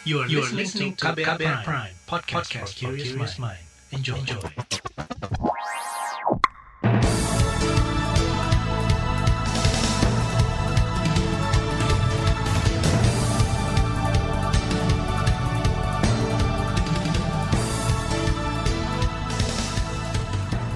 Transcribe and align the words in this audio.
You 0.00 0.24
are, 0.24 0.28
you 0.32 0.40
are 0.40 0.48
listening 0.48 0.96
to 0.96 1.12
KBR, 1.12 1.36
KBR 1.36 1.60
Prime, 1.60 1.60
Prime 1.60 1.92
podcast, 2.08 2.48
podcast 2.48 2.72
for 2.72 2.96
curious 2.96 3.36
mind. 3.36 3.60
Enjoy. 3.92 4.16
Enjoy. 4.16 4.40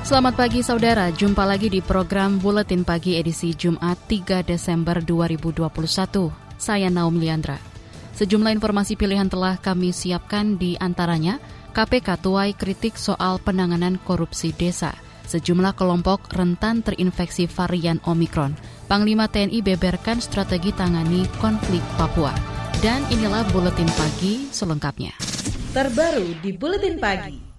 Selamat 0.04 0.36
pagi 0.36 0.61
saudara, 0.61 1.09
jumpa 1.09 1.48
lagi 1.48 1.72
di 1.72 1.80
program 1.80 2.36
Buletin 2.36 2.84
Pagi 2.84 3.16
edisi 3.16 3.56
Jumat 3.56 4.04
3 4.04 4.45
Desember 4.45 5.00
2021. 5.00 5.80
Saya 6.61 6.93
Naum 6.93 7.16
Liandra. 7.16 7.73
Sejumlah 8.15 8.55
informasi 8.55 8.95
pilihan 8.95 9.27
telah 9.27 9.59
kami 9.59 9.91
siapkan 9.91 10.55
di 10.55 10.79
antaranya 10.79 11.43
KPK 11.75 12.22
tuai 12.22 12.55
kritik 12.55 12.95
soal 12.95 13.43
penanganan 13.43 13.99
korupsi 13.99 14.55
desa. 14.55 14.95
Sejumlah 15.27 15.75
kelompok 15.75 16.31
rentan 16.31 16.86
terinfeksi 16.86 17.50
varian 17.50 17.99
Omikron. 18.07 18.55
Panglima 18.86 19.27
TNI 19.27 19.58
beberkan 19.67 20.22
strategi 20.22 20.71
tangani 20.71 21.27
konflik 21.43 21.82
Papua. 21.99 22.31
Dan 22.79 23.03
inilah 23.11 23.43
Buletin 23.50 23.91
Pagi 23.99 24.46
selengkapnya. 24.55 25.17
Terbaru 25.75 26.39
di 26.39 26.55
Buletin 26.55 27.03
Pagi. 27.03 27.54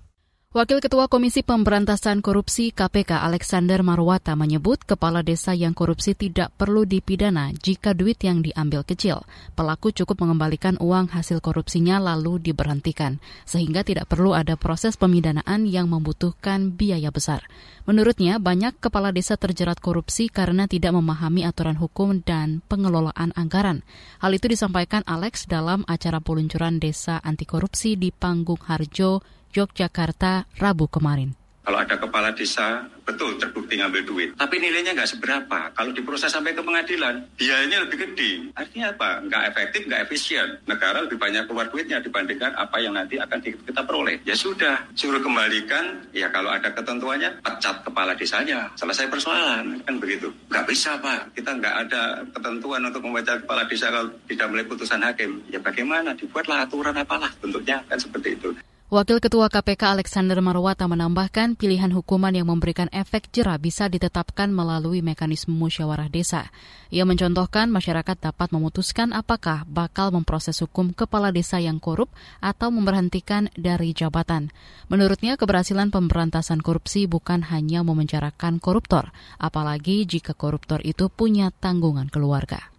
Wakil 0.56 0.80
Ketua 0.80 1.12
Komisi 1.12 1.44
Pemberantasan 1.44 2.24
Korupsi 2.24 2.72
KPK 2.72 3.28
Alexander 3.28 3.84
Marwata 3.84 4.40
menyebut 4.40 4.88
kepala 4.88 5.20
desa 5.20 5.52
yang 5.52 5.76
korupsi 5.76 6.16
tidak 6.16 6.56
perlu 6.56 6.88
dipidana 6.88 7.52
jika 7.52 7.92
duit 7.92 8.24
yang 8.24 8.40
diambil 8.40 8.88
kecil. 8.88 9.28
Pelaku 9.52 9.92
cukup 9.92 10.24
mengembalikan 10.24 10.80
uang 10.80 11.12
hasil 11.12 11.44
korupsinya 11.44 12.00
lalu 12.00 12.40
diberhentikan, 12.40 13.20
sehingga 13.44 13.84
tidak 13.84 14.08
perlu 14.08 14.32
ada 14.32 14.56
proses 14.56 14.96
pemidanaan 14.96 15.68
yang 15.68 15.92
membutuhkan 15.92 16.72
biaya 16.72 17.12
besar. 17.12 17.44
Menurutnya, 17.84 18.40
banyak 18.40 18.80
kepala 18.80 19.12
desa 19.12 19.36
terjerat 19.36 19.84
korupsi 19.84 20.32
karena 20.32 20.72
tidak 20.72 20.96
memahami 20.96 21.44
aturan 21.44 21.76
hukum 21.76 22.24
dan 22.24 22.64
pengelolaan 22.72 23.36
anggaran. 23.36 23.84
Hal 24.24 24.32
itu 24.32 24.48
disampaikan 24.48 25.04
Alex 25.04 25.52
dalam 25.52 25.84
acara 25.84 26.24
peluncuran 26.24 26.80
desa 26.80 27.20
anti 27.20 27.44
korupsi 27.44 28.00
di 28.00 28.16
Panggung 28.16 28.64
Harjo, 28.64 29.20
Yogyakarta, 29.56 30.52
Rabu 30.60 30.92
kemarin. 30.92 31.32
Kalau 31.66 31.82
ada 31.82 31.98
kepala 31.98 32.30
desa, 32.30 32.86
betul 33.02 33.42
terbukti 33.42 33.82
ngambil 33.82 34.06
duit. 34.06 34.30
Tapi 34.38 34.62
nilainya 34.62 34.94
nggak 34.94 35.18
seberapa. 35.18 35.74
Kalau 35.74 35.90
diproses 35.98 36.30
sampai 36.30 36.54
ke 36.54 36.62
pengadilan, 36.62 37.26
biayanya 37.34 37.82
lebih 37.82 38.06
gede. 38.06 38.54
Artinya 38.54 38.94
apa? 38.94 39.26
Nggak 39.26 39.44
efektif, 39.50 39.82
nggak 39.90 40.02
efisien. 40.06 40.62
Negara 40.70 41.02
lebih 41.02 41.18
banyak 41.18 41.50
keluar 41.50 41.66
duitnya 41.74 41.98
dibandingkan 42.06 42.54
apa 42.54 42.78
yang 42.78 42.94
nanti 42.94 43.18
akan 43.18 43.42
kita 43.42 43.82
peroleh. 43.82 44.22
Ya 44.30 44.38
sudah, 44.38 44.86
suruh 44.94 45.18
kembalikan. 45.18 46.06
Ya 46.14 46.30
kalau 46.30 46.54
ada 46.54 46.70
ketentuannya, 46.70 47.42
pecat 47.42 47.82
kepala 47.82 48.14
desanya. 48.14 48.70
Selesai 48.78 49.10
persoalan. 49.10 49.82
Kan 49.90 49.98
begitu. 49.98 50.30
Nggak 50.54 50.70
bisa 50.70 51.02
Pak. 51.02 51.34
Kita 51.34 51.50
nggak 51.50 51.76
ada 51.90 52.22
ketentuan 52.30 52.86
untuk 52.86 53.02
membaca 53.02 53.42
kepala 53.42 53.66
desa 53.66 53.90
kalau 53.90 54.14
tidak 54.30 54.54
mulai 54.54 54.66
putusan 54.70 55.02
hakim. 55.02 55.42
Ya 55.50 55.58
bagaimana? 55.58 56.14
Dibuatlah 56.14 56.70
aturan 56.70 56.94
apalah 56.94 57.34
bentuknya. 57.42 57.82
Kan 57.90 57.98
seperti 57.98 58.38
itu. 58.38 58.54
Wakil 58.96 59.20
Ketua 59.20 59.52
KPK 59.52 59.92
Alexander 60.00 60.40
Marwata 60.40 60.88
menambahkan 60.88 61.60
pilihan 61.60 61.92
hukuman 61.92 62.32
yang 62.32 62.48
memberikan 62.48 62.88
efek 62.96 63.28
jerah 63.28 63.60
bisa 63.60 63.92
ditetapkan 63.92 64.48
melalui 64.48 65.04
mekanisme 65.04 65.52
musyawarah 65.52 66.08
desa. 66.08 66.48
Ia 66.96 67.04
mencontohkan 67.04 67.68
masyarakat 67.68 68.16
dapat 68.16 68.56
memutuskan 68.56 69.12
apakah 69.12 69.68
bakal 69.68 70.16
memproses 70.16 70.64
hukum 70.64 70.96
kepala 70.96 71.36
desa 71.36 71.60
yang 71.60 71.76
korup 71.84 72.08
atau 72.40 72.72
memberhentikan 72.72 73.52
dari 73.60 73.92
jabatan. 73.92 74.56
Menurutnya 74.88 75.36
keberhasilan 75.36 75.92
pemberantasan 75.92 76.64
korupsi 76.64 77.04
bukan 77.04 77.44
hanya 77.52 77.84
memenjarakan 77.84 78.64
koruptor, 78.64 79.12
apalagi 79.36 80.08
jika 80.08 80.32
koruptor 80.32 80.80
itu 80.88 81.12
punya 81.12 81.52
tanggungan 81.52 82.08
keluarga. 82.08 82.75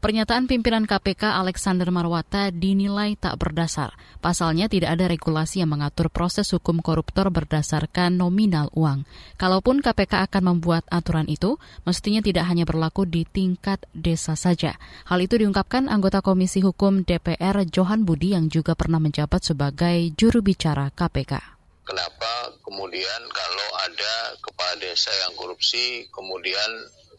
Pernyataan 0.00 0.48
pimpinan 0.48 0.88
KPK 0.88 1.28
Alexander 1.44 1.84
Marwata 1.92 2.48
dinilai 2.48 3.20
tak 3.20 3.36
berdasar. 3.36 3.92
Pasalnya 4.24 4.64
tidak 4.64 4.96
ada 4.96 5.04
regulasi 5.12 5.60
yang 5.60 5.76
mengatur 5.76 6.08
proses 6.08 6.48
hukum 6.56 6.80
koruptor 6.80 7.28
berdasarkan 7.28 8.16
nominal 8.16 8.72
uang. 8.72 9.04
Kalaupun 9.36 9.84
KPK 9.84 10.24
akan 10.24 10.56
membuat 10.56 10.88
aturan 10.88 11.28
itu, 11.28 11.60
mestinya 11.84 12.24
tidak 12.24 12.48
hanya 12.48 12.64
berlaku 12.64 13.04
di 13.04 13.28
tingkat 13.28 13.84
desa 13.92 14.40
saja. 14.40 14.80
Hal 15.04 15.20
itu 15.20 15.36
diungkapkan 15.36 15.92
anggota 15.92 16.24
Komisi 16.24 16.64
Hukum 16.64 17.04
DPR 17.04 17.68
Johan 17.68 18.08
Budi 18.08 18.32
yang 18.32 18.48
juga 18.48 18.72
pernah 18.72 19.04
menjabat 19.04 19.44
sebagai 19.44 20.16
juru 20.16 20.40
bicara 20.40 20.88
KPK 20.96 21.60
kenapa 21.90 22.54
kemudian 22.62 23.20
kalau 23.34 23.68
ada 23.82 24.14
kepala 24.38 24.78
desa 24.78 25.10
yang 25.26 25.34
korupsi 25.34 26.06
kemudian 26.14 26.70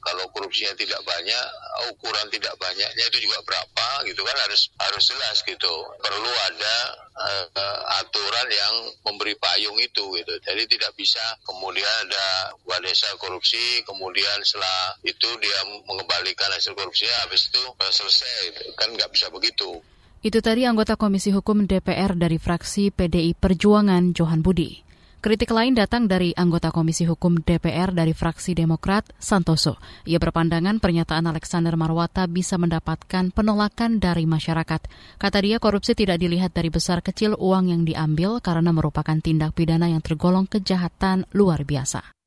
kalau 0.01 0.25
korupsinya 0.33 0.73
tidak 0.75 1.01
banyak, 1.05 1.45
ukuran 1.93 2.27
tidak 2.33 2.53
banyaknya 2.57 3.05
itu 3.07 3.29
juga 3.29 3.37
berapa 3.45 3.87
gitu 4.09 4.21
kan 4.25 4.37
harus 4.45 4.73
harus 4.81 5.03
jelas 5.05 5.37
gitu. 5.45 5.73
Perlu 6.01 6.33
ada 6.51 6.75
uh, 7.21 7.79
aturan 8.01 8.47
yang 8.49 8.73
memberi 9.05 9.37
payung 9.37 9.77
itu 9.77 10.03
gitu. 10.17 10.33
Jadi 10.41 10.65
tidak 10.65 10.91
bisa 10.97 11.21
kemudian 11.45 11.85
ada 12.09 12.53
desa 12.81 13.13
korupsi, 13.21 13.85
kemudian 13.85 14.41
setelah 14.41 14.97
itu 15.05 15.29
dia 15.37 15.59
mengembalikan 15.85 16.49
hasil 16.49 16.73
korupsinya, 16.73 17.13
habis 17.29 17.53
itu 17.53 17.61
uh, 17.61 17.93
selesai. 17.93 18.73
Kan 18.73 18.97
nggak 18.97 19.13
bisa 19.13 19.29
begitu. 19.29 19.79
Itu 20.21 20.37
tadi 20.41 20.69
anggota 20.69 20.97
Komisi 20.97 21.33
Hukum 21.33 21.65
DPR 21.65 22.13
dari 22.13 22.37
fraksi 22.37 22.93
PDI 22.93 23.33
Perjuangan 23.33 24.13
Johan 24.13 24.45
Budi. 24.45 24.90
Kritik 25.21 25.53
lain 25.53 25.77
datang 25.77 26.09
dari 26.09 26.33
anggota 26.33 26.73
Komisi 26.73 27.05
Hukum 27.05 27.45
DPR 27.45 27.93
dari 27.93 28.09
fraksi 28.09 28.57
Demokrat, 28.57 29.05
Santoso. 29.21 29.77
Ia 30.09 30.17
berpandangan 30.17 30.81
pernyataan 30.81 31.29
Alexander 31.29 31.77
Marwata 31.77 32.25
bisa 32.25 32.57
mendapatkan 32.57 33.29
penolakan 33.29 34.01
dari 34.01 34.25
masyarakat. 34.25 34.81
Kata 35.21 35.37
dia, 35.45 35.61
korupsi 35.61 35.93
tidak 35.93 36.17
dilihat 36.17 36.57
dari 36.57 36.73
besar 36.73 37.05
kecil 37.05 37.37
uang 37.37 37.69
yang 37.69 37.85
diambil 37.85 38.41
karena 38.41 38.73
merupakan 38.73 39.21
tindak 39.21 39.53
pidana 39.53 39.93
yang 39.93 40.01
tergolong 40.01 40.49
kejahatan 40.49 41.29
luar 41.37 41.69
biasa. 41.69 42.20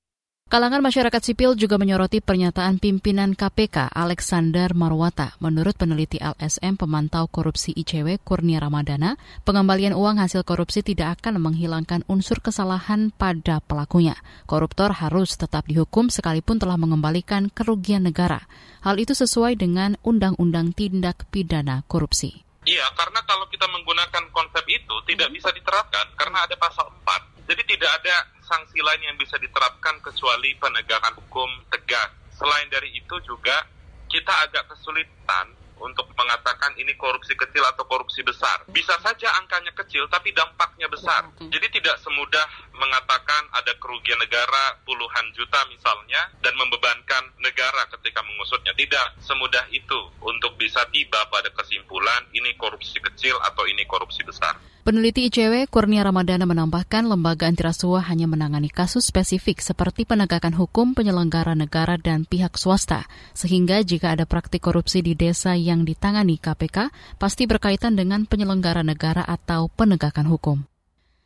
Kalangan 0.45 0.85
masyarakat 0.85 1.23
sipil 1.25 1.57
juga 1.57 1.81
menyoroti 1.81 2.21
pernyataan 2.21 2.77
pimpinan 2.77 3.33
KPK 3.33 3.89
Alexander 3.89 4.77
Marwata. 4.77 5.33
Menurut 5.41 5.73
peneliti 5.73 6.21
LSM 6.21 6.77
pemantau 6.77 7.25
korupsi 7.33 7.73
ICW 7.73 8.21
Kurnia 8.21 8.61
Ramadana, 8.61 9.17
pengembalian 9.49 9.97
uang 9.97 10.21
hasil 10.21 10.45
korupsi 10.45 10.85
tidak 10.85 11.17
akan 11.19 11.41
menghilangkan 11.41 12.05
unsur 12.13 12.45
kesalahan 12.45 13.09
pada 13.17 13.65
pelakunya. 13.65 14.21
Koruptor 14.45 14.93
harus 14.93 15.33
tetap 15.41 15.65
dihukum 15.65 16.13
sekalipun 16.13 16.61
telah 16.61 16.77
mengembalikan 16.77 17.49
kerugian 17.49 18.05
negara. 18.05 18.45
Hal 18.85 19.01
itu 19.01 19.17
sesuai 19.17 19.57
dengan 19.57 19.97
Undang-Undang 20.05 20.77
Tindak 20.77 21.25
Pidana 21.33 21.89
Korupsi. 21.89 22.45
Iya, 22.69 22.85
karena 22.93 23.25
kalau 23.25 23.49
kita 23.49 23.65
menggunakan 23.65 24.29
konsep 24.29 24.65
itu 24.69 24.95
tidak 25.09 25.33
bisa 25.33 25.49
diterapkan 25.57 26.05
karena 26.21 26.45
ada 26.45 26.53
pasal 26.61 26.85
4. 27.01 27.49
Jadi 27.49 27.77
tidak 27.77 27.91
ada 28.01 28.34
sanksi 28.45 28.79
lain 28.81 29.03
yang 29.03 29.17
bisa 29.17 29.41
diterapkan 29.41 29.99
kecuali 30.05 30.53
penegakan 30.61 31.17
hukum 31.19 31.51
tegas. 31.73 32.13
Selain 32.35 32.69
dari 32.69 32.93
itu 32.93 33.17
juga 33.25 33.65
kita 34.11 34.33
agak 34.47 34.71
kesulitan 34.71 35.65
untuk 35.81 36.07
mengatakan 36.15 36.73
ini 36.79 36.95
korupsi 36.95 37.35
kecil 37.35 37.61
atau 37.67 37.85
korupsi 37.85 38.23
besar. 38.23 38.63
Bisa 38.71 38.95
saja 39.03 39.35
angkanya 39.43 39.75
kecil 39.75 40.07
tapi 40.07 40.31
dampaknya 40.31 40.87
besar. 40.87 41.29
Jadi 41.39 41.67
tidak 41.75 41.99
semudah 42.01 42.47
mengatakan 42.75 43.51
ada 43.53 43.75
kerugian 43.83 44.19
negara 44.23 44.79
puluhan 44.87 45.27
juta 45.35 45.61
misalnya 45.69 46.31
dan 46.41 46.55
membebankan 46.55 47.35
negara 47.43 47.85
ketika 47.99 48.23
mengusutnya. 48.23 48.73
Tidak 48.75 49.21
semudah 49.21 49.67
itu 49.75 50.01
untuk 50.23 50.55
bisa 50.57 50.83
tiba 50.95 51.21
pada 51.29 51.51
kesimpulan 51.53 52.27
ini 52.33 52.55
korupsi 52.57 52.99
kecil 53.03 53.37
atau 53.43 53.67
ini 53.67 53.83
korupsi 53.85 54.23
besar. 54.23 54.57
Peneliti 54.85 55.33
ICW 55.33 55.65
Kurnia 55.73 56.05
Ramadana 56.05 56.45
menambahkan 56.45 57.09
lembaga 57.09 57.49
antirasuah 57.49 58.05
hanya 58.13 58.29
menangani 58.29 58.69
kasus 58.69 59.09
spesifik 59.09 59.65
seperti 59.65 60.05
penegakan 60.05 60.53
hukum 60.53 60.93
penyelenggara 60.93 61.57
negara 61.57 61.97
dan 61.97 62.29
pihak 62.29 62.61
swasta, 62.61 63.09
sehingga 63.33 63.81
jika 63.81 64.13
ada 64.13 64.29
praktik 64.29 64.61
korupsi 64.61 65.01
di 65.01 65.17
desa 65.17 65.57
yang 65.57 65.89
ditangani 65.89 66.37
KPK, 66.37 66.93
pasti 67.17 67.49
berkaitan 67.49 67.97
dengan 67.97 68.29
penyelenggara 68.29 68.85
negara 68.85 69.25
atau 69.25 69.73
penegakan 69.73 70.29
hukum. 70.29 70.69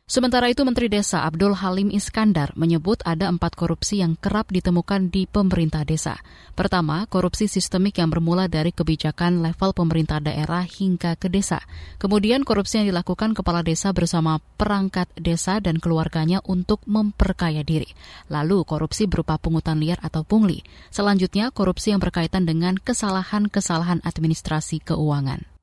Sementara 0.09 0.49
itu 0.49 0.65
Menteri 0.65 0.89
Desa 0.89 1.21
Abdul 1.21 1.53
Halim 1.53 1.93
Iskandar 1.93 2.57
menyebut 2.57 2.97
ada 3.05 3.29
empat 3.29 3.53
korupsi 3.53 4.01
yang 4.01 4.17
kerap 4.17 4.49
ditemukan 4.49 5.13
di 5.13 5.29
pemerintah 5.29 5.85
desa. 5.85 6.17
Pertama, 6.57 7.05
korupsi 7.05 7.45
sistemik 7.45 8.01
yang 8.01 8.09
bermula 8.09 8.49
dari 8.49 8.73
kebijakan 8.73 9.45
level 9.45 9.69
pemerintah 9.69 10.17
daerah 10.17 10.65
hingga 10.65 11.13
ke 11.13 11.29
desa. 11.29 11.61
Kemudian 12.01 12.41
korupsi 12.41 12.81
yang 12.81 12.89
dilakukan 12.89 13.37
kepala 13.37 13.61
desa 13.61 13.93
bersama 13.93 14.41
perangkat 14.57 15.13
desa 15.13 15.61
dan 15.61 15.77
keluarganya 15.77 16.41
untuk 16.41 16.81
memperkaya 16.89 17.61
diri. 17.61 17.93
Lalu 18.33 18.65
korupsi 18.65 19.05
berupa 19.05 19.37
pungutan 19.37 19.77
liar 19.77 20.01
atau 20.01 20.25
pungli. 20.25 20.65
Selanjutnya 20.89 21.53
korupsi 21.53 21.93
yang 21.93 22.01
berkaitan 22.01 22.49
dengan 22.49 22.81
kesalahan-kesalahan 22.81 24.01
administrasi 24.01 24.81
keuangan. 24.81 25.58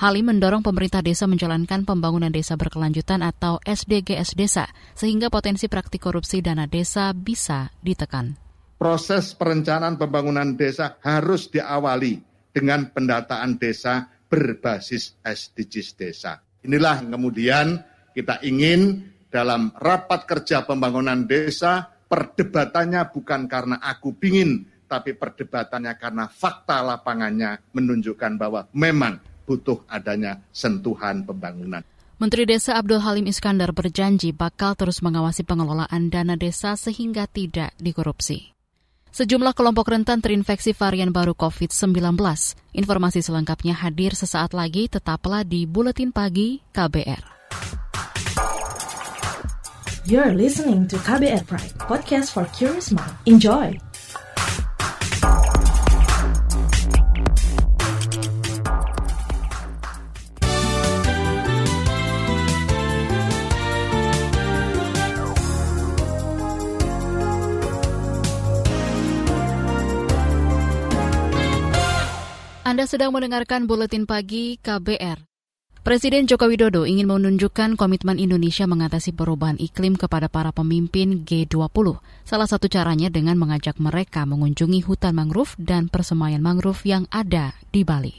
Halim 0.00 0.32
mendorong 0.32 0.64
pemerintah 0.64 1.04
desa 1.04 1.28
menjalankan 1.28 1.84
pembangunan 1.84 2.32
desa 2.32 2.56
berkelanjutan 2.56 3.20
atau 3.20 3.60
SDGs 3.60 4.32
desa, 4.32 4.64
sehingga 4.96 5.28
potensi 5.28 5.68
praktik 5.68 6.00
korupsi 6.00 6.40
dana 6.40 6.64
desa 6.64 7.12
bisa 7.12 7.68
ditekan. 7.84 8.32
Proses 8.80 9.36
perencanaan 9.36 10.00
pembangunan 10.00 10.56
desa 10.56 10.96
harus 11.04 11.52
diawali 11.52 12.16
dengan 12.48 12.88
pendataan 12.88 13.60
desa 13.60 14.08
berbasis 14.24 15.20
SDGs 15.20 15.88
desa. 16.00 16.40
Inilah 16.64 17.04
kemudian 17.04 17.84
kita 18.16 18.40
ingin 18.40 19.04
dalam 19.28 19.68
rapat 19.76 20.24
kerja 20.24 20.64
pembangunan 20.64 21.28
desa, 21.28 21.92
perdebatannya 22.08 23.04
bukan 23.12 23.44
karena 23.44 23.76
aku 23.84 24.16
pingin, 24.16 24.64
tapi 24.88 25.12
perdebatannya 25.12 25.92
karena 26.00 26.24
fakta 26.24 26.80
lapangannya 26.80 27.68
menunjukkan 27.76 28.32
bahwa 28.40 28.64
memang 28.72 29.29
butuh 29.50 29.82
adanya 29.90 30.46
sentuhan 30.54 31.26
pembangunan. 31.26 31.82
Menteri 32.22 32.46
Desa 32.46 32.78
Abdul 32.78 33.02
Halim 33.02 33.26
Iskandar 33.26 33.74
berjanji 33.74 34.30
bakal 34.30 34.78
terus 34.78 35.02
mengawasi 35.02 35.42
pengelolaan 35.42 36.12
dana 36.12 36.38
desa 36.38 36.78
sehingga 36.78 37.26
tidak 37.26 37.74
dikorupsi. 37.80 38.54
Sejumlah 39.10 39.58
kelompok 39.58 39.90
rentan 39.90 40.22
terinfeksi 40.22 40.70
varian 40.70 41.10
baru 41.10 41.34
COVID-19. 41.34 42.14
Informasi 42.78 43.26
selengkapnya 43.26 43.74
hadir 43.74 44.14
sesaat 44.14 44.54
lagi, 44.54 44.86
tetaplah 44.86 45.42
di 45.42 45.66
Buletin 45.66 46.14
Pagi 46.14 46.62
KBR. 46.70 47.24
You're 50.06 50.36
listening 50.36 50.86
to 50.94 50.96
KBR 51.02 51.42
Pride, 51.50 51.74
podcast 51.90 52.30
for 52.30 52.46
curious 52.54 52.94
mind. 52.94 53.16
Enjoy! 53.26 53.89
Anda 72.70 72.86
sedang 72.86 73.10
mendengarkan 73.10 73.66
buletin 73.66 74.06
pagi 74.06 74.54
KBR. 74.62 75.26
Presiden 75.82 76.30
Joko 76.30 76.46
Widodo 76.46 76.86
ingin 76.86 77.10
menunjukkan 77.10 77.74
komitmen 77.74 78.14
Indonesia 78.14 78.62
mengatasi 78.62 79.10
perubahan 79.10 79.58
iklim 79.58 79.98
kepada 79.98 80.30
para 80.30 80.54
pemimpin 80.54 81.26
G20. 81.26 81.98
Salah 82.22 82.46
satu 82.46 82.70
caranya 82.70 83.10
dengan 83.10 83.42
mengajak 83.42 83.74
mereka 83.82 84.22
mengunjungi 84.22 84.86
hutan 84.86 85.18
mangrove 85.18 85.58
dan 85.58 85.90
persemaian 85.90 86.38
mangrove 86.38 86.86
yang 86.86 87.10
ada 87.10 87.58
di 87.74 87.82
Bali. 87.82 88.14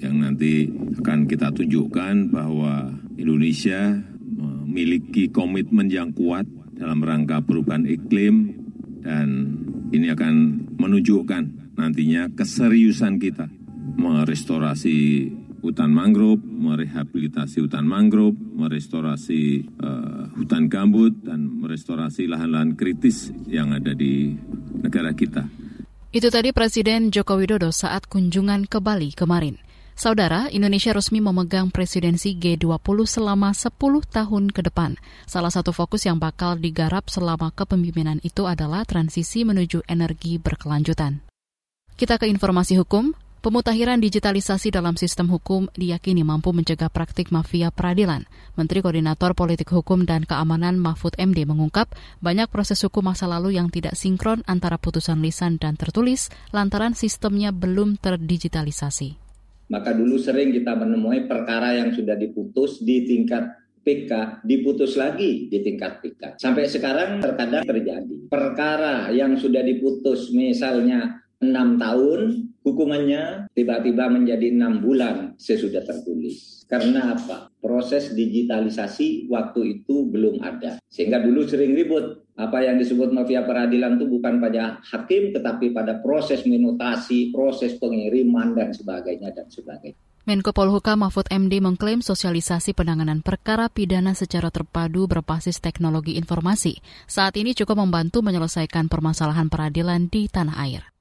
Yang 0.00 0.14
nanti 0.16 0.52
akan 0.96 1.28
kita 1.28 1.52
tunjukkan 1.52 2.32
bahwa 2.32 2.96
Indonesia 3.20 3.92
memiliki 4.40 5.28
komitmen 5.28 5.92
yang 5.92 6.16
kuat 6.16 6.48
dalam 6.80 7.04
rangka 7.04 7.44
perubahan 7.44 7.84
iklim 7.84 8.56
dan 9.04 9.52
ini 9.92 10.08
akan 10.08 10.64
menunjukkan 10.80 11.59
nantinya 11.80 12.28
keseriusan 12.36 13.16
kita 13.16 13.48
merestorasi 13.96 15.28
hutan 15.60 15.92
mangrove, 15.92 16.40
merehabilitasi 16.40 17.60
hutan 17.60 17.84
mangrove, 17.84 18.36
merestorasi 18.36 19.68
uh, 19.80 20.32
hutan 20.36 20.72
gambut, 20.72 21.12
dan 21.20 21.44
merestorasi 21.60 22.24
lahan-lahan 22.28 22.74
kritis 22.76 23.28
yang 23.44 23.76
ada 23.76 23.92
di 23.92 24.32
negara 24.80 25.12
kita. 25.12 25.44
Itu 26.10 26.26
tadi 26.32 26.50
Presiden 26.50 27.14
Joko 27.14 27.38
Widodo 27.38 27.70
saat 27.70 28.10
kunjungan 28.10 28.66
ke 28.66 28.82
Bali 28.82 29.14
kemarin. 29.14 29.60
Saudara, 29.94 30.48
Indonesia 30.48 30.96
resmi 30.96 31.20
memegang 31.20 31.68
presidensi 31.68 32.32
G20 32.32 33.04
selama 33.04 33.52
10 33.52 33.76
tahun 34.08 34.48
ke 34.48 34.64
depan. 34.72 34.96
Salah 35.28 35.52
satu 35.52 35.76
fokus 35.76 36.08
yang 36.08 36.16
bakal 36.16 36.56
digarap 36.56 37.12
selama 37.12 37.52
kepemimpinan 37.52 38.16
itu 38.24 38.48
adalah 38.48 38.88
transisi 38.88 39.44
menuju 39.44 39.84
energi 39.84 40.40
berkelanjutan. 40.40 41.29
Kita 42.00 42.16
ke 42.16 42.24
informasi 42.32 42.80
hukum. 42.80 43.12
Pemutahiran 43.44 44.00
digitalisasi 44.00 44.72
dalam 44.72 44.96
sistem 44.96 45.28
hukum 45.28 45.68
diyakini 45.76 46.24
mampu 46.24 46.48
mencegah 46.48 46.88
praktik 46.88 47.28
mafia 47.28 47.68
peradilan. 47.68 48.24
Menteri 48.56 48.80
Koordinator 48.80 49.36
Politik 49.36 49.68
Hukum 49.68 50.08
dan 50.08 50.24
Keamanan 50.24 50.80
Mahfud 50.80 51.12
MD 51.20 51.44
mengungkap 51.44 51.92
banyak 52.24 52.48
proses 52.48 52.80
hukum 52.88 53.04
masa 53.04 53.28
lalu 53.28 53.60
yang 53.60 53.68
tidak 53.68 54.00
sinkron 54.00 54.40
antara 54.48 54.80
putusan 54.80 55.20
lisan 55.20 55.60
dan 55.60 55.76
tertulis 55.76 56.32
lantaran 56.56 56.96
sistemnya 56.96 57.52
belum 57.52 58.00
terdigitalisasi. 58.00 59.20
Maka 59.68 59.92
dulu 59.92 60.16
sering 60.16 60.56
kita 60.56 60.72
menemui 60.72 61.28
perkara 61.28 61.84
yang 61.84 61.92
sudah 61.92 62.16
diputus 62.16 62.80
di 62.80 63.04
tingkat 63.04 63.44
PK 63.84 64.40
diputus 64.48 64.96
lagi 64.96 65.52
di 65.52 65.60
tingkat 65.60 66.00
PK. 66.00 66.40
Sampai 66.40 66.64
sekarang 66.64 67.20
terkadang 67.20 67.68
terjadi 67.68 68.24
perkara 68.24 69.12
yang 69.12 69.36
sudah 69.36 69.60
diputus 69.60 70.32
misalnya 70.32 71.28
enam 71.40 71.80
tahun 71.80 72.52
hukumannya 72.60 73.48
tiba-tiba 73.56 74.12
menjadi 74.12 74.52
enam 74.52 74.84
bulan 74.84 75.34
sesudah 75.40 75.82
tertulis. 75.82 76.60
Karena 76.70 77.18
apa? 77.18 77.50
Proses 77.58 78.14
digitalisasi 78.14 79.26
waktu 79.26 79.82
itu 79.82 80.06
belum 80.06 80.38
ada. 80.38 80.78
Sehingga 80.86 81.18
dulu 81.18 81.42
sering 81.42 81.74
ribut. 81.74 82.30
Apa 82.38 82.62
yang 82.62 82.78
disebut 82.78 83.10
mafia 83.10 83.42
peradilan 83.42 83.98
itu 83.98 84.06
bukan 84.06 84.38
pada 84.38 84.78
hakim, 84.86 85.34
tetapi 85.34 85.74
pada 85.74 85.98
proses 85.98 86.46
minutasi, 86.46 87.34
proses 87.34 87.76
pengiriman, 87.76 88.54
dan 88.54 88.72
sebagainya, 88.72 89.34
dan 89.34 89.50
sebagainya. 89.50 89.98
Menko 90.24 90.54
Polhukam 90.54 91.02
Mahfud 91.02 91.26
MD 91.26 91.58
mengklaim 91.58 92.06
sosialisasi 92.06 92.72
penanganan 92.72 93.20
perkara 93.20 93.66
pidana 93.66 94.14
secara 94.14 94.48
terpadu 94.48 95.10
berbasis 95.10 95.58
teknologi 95.58 96.16
informasi. 96.16 96.78
Saat 97.10 97.34
ini 97.34 97.50
cukup 97.52 97.82
membantu 97.82 98.22
menyelesaikan 98.22 98.86
permasalahan 98.86 99.50
peradilan 99.50 100.06
di 100.06 100.30
tanah 100.30 100.56
air. 100.64 100.99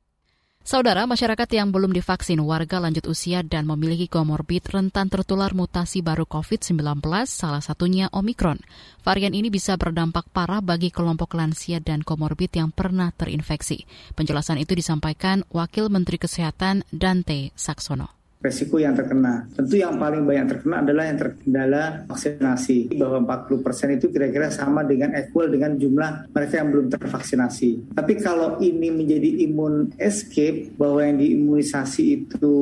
Saudara, 0.59 1.07
masyarakat 1.07 1.49
yang 1.55 1.71
belum 1.71 1.95
divaksin, 1.95 2.43
warga 2.43 2.83
lanjut 2.83 3.07
usia 3.07 3.41
dan 3.41 3.63
memiliki 3.63 4.11
komorbid 4.11 4.67
rentan 4.67 5.07
tertular 5.07 5.55
mutasi 5.55 6.03
baru 6.03 6.27
COVID-19, 6.27 6.99
salah 7.25 7.63
satunya 7.63 8.11
Omikron. 8.11 8.59
Varian 9.01 9.31
ini 9.31 9.47
bisa 9.47 9.79
berdampak 9.79 10.27
parah 10.29 10.59
bagi 10.59 10.91
kelompok 10.91 11.39
lansia 11.39 11.79
dan 11.79 12.03
komorbid 12.03 12.51
yang 12.53 12.75
pernah 12.75 13.09
terinfeksi. 13.15 13.87
Penjelasan 14.13 14.59
itu 14.59 14.75
disampaikan 14.75 15.47
Wakil 15.47 15.87
Menteri 15.87 16.19
Kesehatan 16.19 16.83
Dante 16.91 17.55
Saksono 17.55 18.18
resiko 18.39 18.79
yang 18.79 18.95
terkena. 18.95 19.51
Tentu 19.51 19.75
yang 19.75 19.99
paling 19.99 20.23
banyak 20.23 20.47
terkena 20.47 20.79
adalah 20.79 21.11
yang 21.11 21.19
terkendala 21.19 21.83
vaksinasi. 22.07 22.95
Bahwa 22.95 23.35
40% 23.43 23.99
itu 23.99 24.07
kira-kira 24.07 24.47
sama 24.47 24.87
dengan 24.87 25.11
equal 25.11 25.51
dengan 25.51 25.75
jumlah 25.75 26.31
mereka 26.31 26.63
yang 26.63 26.71
belum 26.71 26.87
tervaksinasi. 26.87 27.91
Tapi 27.99 28.13
kalau 28.23 28.55
ini 28.63 28.95
menjadi 28.95 29.43
imun 29.43 29.91
escape, 29.99 30.71
bahwa 30.79 31.03
yang 31.03 31.19
diimunisasi 31.19 32.03
itu 32.15 32.55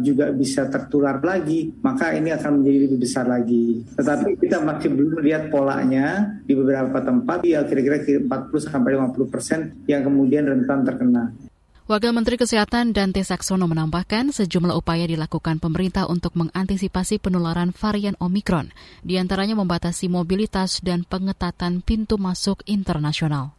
juga 0.00 0.32
bisa 0.32 0.72
tertular 0.72 1.20
lagi, 1.20 1.68
maka 1.84 2.16
ini 2.16 2.32
akan 2.32 2.64
menjadi 2.64 2.78
lebih 2.88 2.98
besar 3.04 3.28
lagi. 3.28 3.84
Tetapi 4.00 4.40
kita 4.40 4.64
masih 4.64 4.88
belum 4.88 5.20
melihat 5.20 5.52
polanya 5.52 6.32
di 6.48 6.56
beberapa 6.56 6.96
tempat, 7.04 7.44
ya 7.44 7.60
kira-kira 7.68 8.24
40-50% 8.24 9.84
yang 9.84 10.00
kemudian 10.00 10.48
rentan 10.48 10.80
terkena. 10.80 11.49
Wakil 11.90 12.14
Menteri 12.14 12.38
Kesehatan 12.38 12.94
Dante 12.94 13.18
Saksono 13.18 13.66
menambahkan 13.66 14.30
sejumlah 14.30 14.78
upaya 14.78 15.10
dilakukan 15.10 15.58
pemerintah 15.58 16.06
untuk 16.06 16.38
mengantisipasi 16.38 17.18
penularan 17.18 17.74
varian 17.74 18.14
Omikron, 18.22 18.70
di 19.02 19.18
antaranya 19.18 19.58
membatasi 19.58 20.06
mobilitas 20.06 20.78
dan 20.86 21.02
pengetatan 21.02 21.82
pintu 21.82 22.14
masuk 22.14 22.62
internasional. 22.70 23.58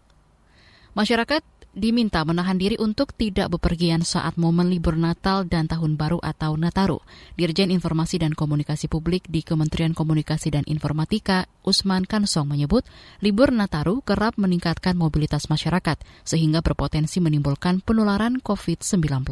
Masyarakat 0.95 1.43
diminta 1.71 2.19
menahan 2.27 2.59
diri 2.59 2.75
untuk 2.75 3.15
tidak 3.15 3.55
bepergian 3.55 4.03
saat 4.03 4.35
momen 4.35 4.67
libur 4.67 4.99
Natal 4.99 5.47
dan 5.47 5.71
Tahun 5.71 5.95
Baru 5.95 6.19
atau 6.19 6.59
Nataru. 6.59 6.99
Dirjen 7.39 7.71
Informasi 7.71 8.19
dan 8.19 8.35
Komunikasi 8.35 8.91
Publik 8.91 9.27
di 9.31 9.39
Kementerian 9.39 9.95
Komunikasi 9.95 10.51
dan 10.51 10.67
Informatika, 10.67 11.47
Usman 11.63 12.03
Kansong 12.03 12.51
menyebut, 12.51 12.83
libur 13.23 13.55
Nataru 13.55 14.03
kerap 14.03 14.35
meningkatkan 14.35 14.99
mobilitas 14.99 15.47
masyarakat 15.47 16.03
sehingga 16.27 16.59
berpotensi 16.59 17.23
menimbulkan 17.23 17.79
penularan 17.79 18.43
COVID-19. 18.43 19.31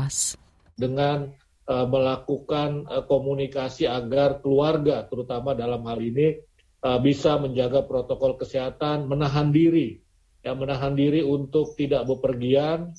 Dengan 0.80 1.28
uh, 1.68 1.88
melakukan 1.92 2.88
uh, 2.88 3.04
komunikasi 3.04 3.84
agar 3.84 4.40
keluarga, 4.40 5.04
terutama 5.12 5.52
dalam 5.52 5.84
hal 5.84 6.00
ini, 6.00 6.40
uh, 6.88 7.04
bisa 7.04 7.36
menjaga 7.36 7.84
protokol 7.84 8.40
kesehatan, 8.40 9.12
menahan 9.12 9.52
diri 9.52 10.00
yang 10.44 10.58
menahan 10.60 10.96
diri 10.96 11.20
untuk 11.26 11.76
tidak 11.76 12.08
bepergian 12.08 12.96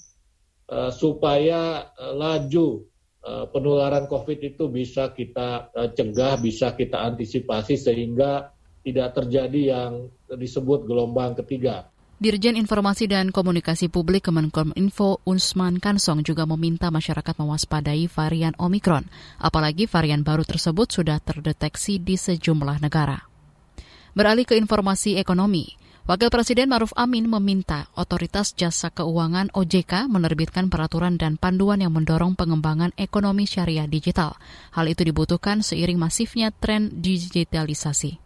uh, 0.69 0.93
supaya 0.93 1.89
uh, 1.97 2.13
laju 2.13 2.85
uh, 3.25 3.49
penularan 3.49 4.05
COVID 4.07 4.39
itu 4.45 4.69
bisa 4.69 5.13
kita 5.17 5.73
uh, 5.73 5.89
cegah, 5.93 6.37
bisa 6.41 6.77
kita 6.77 7.01
antisipasi 7.01 7.81
sehingga 7.81 8.53
tidak 8.81 9.13
terjadi 9.13 9.61
yang 9.77 10.09
disebut 10.33 10.89
gelombang 10.89 11.37
ketiga. 11.37 11.89
Dirjen 12.21 12.53
Informasi 12.53 13.09
dan 13.09 13.33
Komunikasi 13.33 13.89
Publik 13.89 14.29
Kemenkominfo 14.29 15.25
Unsman 15.25 15.81
Kansong 15.81 16.21
juga 16.21 16.45
meminta 16.45 16.93
masyarakat 16.93 17.33
mewaspadai 17.33 18.13
varian 18.13 18.53
Omikron, 18.61 19.09
apalagi 19.41 19.89
varian 19.89 20.21
baru 20.21 20.45
tersebut 20.45 21.01
sudah 21.01 21.17
terdeteksi 21.17 21.97
di 21.97 22.21
sejumlah 22.21 22.85
negara. 22.85 23.25
Beralih 24.13 24.45
ke 24.45 24.53
informasi 24.53 25.17
ekonomi, 25.17 25.80
Wakil 26.09 26.33
Presiden 26.33 26.73
Maruf 26.73 26.97
Amin 26.97 27.29
meminta 27.29 27.93
Otoritas 27.93 28.57
Jasa 28.57 28.89
Keuangan 28.89 29.53
OJK 29.53 30.09
menerbitkan 30.09 30.73
peraturan 30.73 31.21
dan 31.21 31.37
panduan 31.37 31.85
yang 31.85 31.93
mendorong 31.93 32.41
pengembangan 32.41 32.97
ekonomi 32.97 33.45
syariah 33.45 33.85
digital. 33.85 34.41
Hal 34.73 34.89
itu 34.89 35.05
dibutuhkan 35.05 35.61
seiring 35.61 36.01
masifnya 36.01 36.57
tren 36.57 37.05
digitalisasi. 37.05 38.17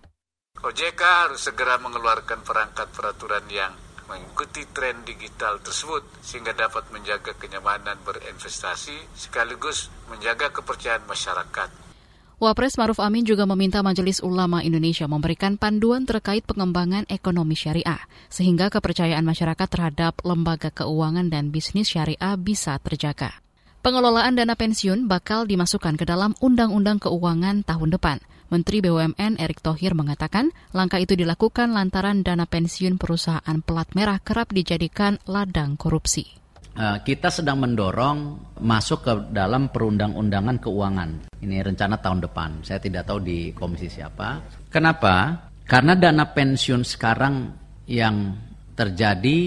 OJK 0.63 1.01
harus 1.03 1.51
segera 1.51 1.83
mengeluarkan 1.83 2.47
perangkat 2.47 2.95
peraturan 2.95 3.43
yang 3.51 3.75
mengikuti 4.07 4.63
tren 4.71 5.03
digital 5.03 5.59
tersebut 5.59 6.07
sehingga 6.23 6.55
dapat 6.55 6.87
menjaga 6.95 7.35
kenyamanan 7.35 7.99
berinvestasi 8.07 9.19
sekaligus 9.19 9.91
menjaga 10.07 10.55
kepercayaan 10.55 11.03
masyarakat. 11.11 11.94
Wapres 12.43 12.75
Maruf 12.75 12.99
Amin 12.99 13.23
juga 13.23 13.47
meminta 13.47 13.79
Majelis 13.87 14.19
Ulama 14.19 14.59
Indonesia 14.59 15.07
memberikan 15.07 15.55
panduan 15.55 16.03
terkait 16.03 16.43
pengembangan 16.43 17.07
ekonomi 17.07 17.55
syariah, 17.55 18.03
sehingga 18.27 18.75
kepercayaan 18.75 19.23
masyarakat 19.23 19.69
terhadap 19.71 20.19
lembaga 20.27 20.75
keuangan 20.75 21.31
dan 21.31 21.55
bisnis 21.55 21.95
syariah 21.95 22.35
bisa 22.35 22.75
terjaga. 22.83 23.39
Pengelolaan 23.87 24.35
dana 24.35 24.59
pensiun 24.59 25.07
bakal 25.07 25.47
dimasukkan 25.47 25.95
ke 25.95 26.09
dalam 26.09 26.35
Undang-Undang 26.43 27.05
Keuangan 27.05 27.63
tahun 27.63 27.95
depan. 27.95 28.19
Menteri 28.51 28.83
BUMN 28.83 29.39
Erick 29.39 29.63
Thohir 29.63 29.95
mengatakan 29.95 30.51
langkah 30.75 30.99
itu 30.99 31.15
dilakukan 31.15 31.71
lantaran 31.71 32.27
dana 32.27 32.51
pensiun 32.51 32.99
perusahaan 32.99 33.57
pelat 33.63 33.95
merah 33.95 34.19
kerap 34.19 34.51
dijadikan 34.51 35.23
ladang 35.29 35.79
korupsi. 35.79 36.44
Uh, 36.75 36.99
kita 37.07 37.31
sedang 37.31 37.63
mendorong 37.63 38.35
masuk 38.59 39.07
ke 39.07 39.13
dalam 39.31 39.71
perundang-undangan 39.71 40.59
keuangan. 40.59 41.11
Ini 41.39 41.63
rencana 41.63 42.03
tahun 42.03 42.27
depan. 42.27 42.67
Saya 42.67 42.83
tidak 42.83 43.07
tahu 43.07 43.23
di 43.23 43.55
komisi 43.55 43.87
siapa. 43.87 44.43
Kenapa? 44.75 45.47
Karena 45.63 45.95
dana 45.95 46.27
pensiun 46.27 46.83
sekarang 46.83 47.55
yang 47.87 48.35
terjadi 48.75 49.39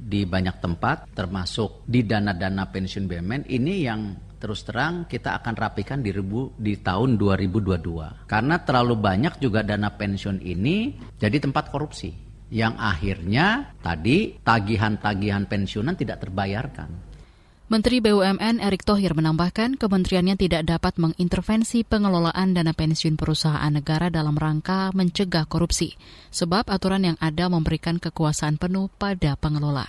di 0.00 0.20
banyak 0.22 0.62
tempat, 0.62 1.10
termasuk 1.10 1.82
di 1.90 2.06
dana-dana 2.06 2.70
pensiun 2.70 3.04
BUMN, 3.04 3.50
ini 3.50 3.74
yang 3.82 4.00
terus 4.40 4.64
terang 4.64 5.04
kita 5.04 5.36
akan 5.42 5.54
rapikan 5.58 6.00
di, 6.00 6.14
ribu, 6.14 6.54
di 6.56 6.80
tahun 6.80 7.20
2022. 7.20 8.30
Karena 8.30 8.56
terlalu 8.62 8.94
banyak 8.96 9.42
juga 9.42 9.60
dana 9.60 9.92
pensiun 9.92 10.40
ini 10.40 10.96
jadi 11.20 11.36
tempat 11.42 11.68
korupsi. 11.68 12.29
Yang 12.50 12.74
akhirnya 12.82 13.46
tadi 13.78 14.34
tagihan-tagihan 14.42 15.46
pensiunan 15.46 15.94
tidak 15.94 16.26
terbayarkan. 16.26 17.10
Menteri 17.70 18.02
BUMN 18.02 18.58
Erick 18.58 18.82
Thohir 18.82 19.14
menambahkan 19.14 19.78
kementeriannya 19.78 20.34
tidak 20.34 20.66
dapat 20.66 20.98
mengintervensi 20.98 21.86
pengelolaan 21.86 22.50
dana 22.50 22.74
pensiun 22.74 23.14
perusahaan 23.14 23.70
negara 23.70 24.10
dalam 24.10 24.34
rangka 24.34 24.90
mencegah 24.90 25.46
korupsi, 25.46 25.94
sebab 26.34 26.66
aturan 26.66 27.06
yang 27.06 27.18
ada 27.22 27.46
memberikan 27.46 28.02
kekuasaan 28.02 28.58
penuh 28.58 28.90
pada 28.98 29.38
pengelola. 29.38 29.86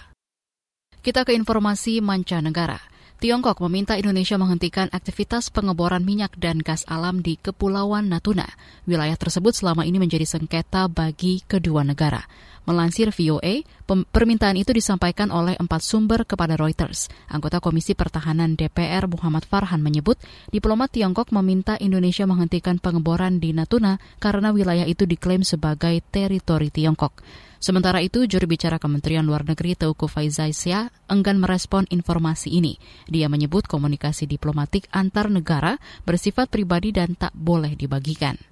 Kita 1.01 1.25
ke 1.25 1.33
informasi 1.33 2.05
mancanegara. 2.05 2.77
Tiongkok 3.17 3.57
meminta 3.65 3.97
Indonesia 3.97 4.37
menghentikan 4.37 4.89
aktivitas 4.93 5.49
pengeboran 5.49 6.05
minyak 6.05 6.37
dan 6.37 6.61
gas 6.61 6.85
alam 6.85 7.25
di 7.25 7.37
Kepulauan 7.41 8.13
Natuna. 8.13 8.45
Wilayah 8.85 9.17
tersebut 9.17 9.57
selama 9.57 9.89
ini 9.89 9.97
menjadi 9.97 10.29
sengketa 10.29 10.85
bagi 10.85 11.41
kedua 11.49 11.81
negara. 11.81 12.21
Melansir 12.61 13.09
VOA, 13.09 13.65
permintaan 13.89 14.53
itu 14.53 14.69
disampaikan 14.69 15.33
oleh 15.33 15.57
empat 15.57 15.81
sumber 15.81 16.23
kepada 16.29 16.53
Reuters. 16.53 17.09
Anggota 17.25 17.57
Komisi 17.57 17.97
Pertahanan 17.97 18.53
DPR 18.53 19.09
Muhammad 19.09 19.49
Farhan 19.49 19.81
menyebut, 19.81 20.21
diplomat 20.53 20.93
Tiongkok 20.93 21.33
meminta 21.33 21.73
Indonesia 21.81 22.29
menghentikan 22.29 22.77
pengeboran 22.77 23.41
di 23.41 23.49
Natuna 23.51 23.97
karena 24.21 24.53
wilayah 24.53 24.85
itu 24.85 25.09
diklaim 25.09 25.41
sebagai 25.41 26.05
teritori 26.13 26.69
Tiongkok. 26.69 27.17
Sementara 27.61 28.01
itu, 28.01 28.25
juru 28.25 28.49
bicara 28.49 28.81
Kementerian 28.81 29.21
Luar 29.21 29.45
Negeri 29.45 29.77
Teuku 29.77 30.09
Faizaisya 30.09 30.89
enggan 31.05 31.37
merespon 31.37 31.85
informasi 31.93 32.49
ini. 32.57 32.81
Dia 33.05 33.29
menyebut 33.29 33.69
komunikasi 33.69 34.25
diplomatik 34.25 34.89
antar 34.89 35.29
negara 35.29 35.77
bersifat 36.01 36.49
pribadi 36.49 36.89
dan 36.89 37.13
tak 37.13 37.29
boleh 37.37 37.77
dibagikan. 37.77 38.50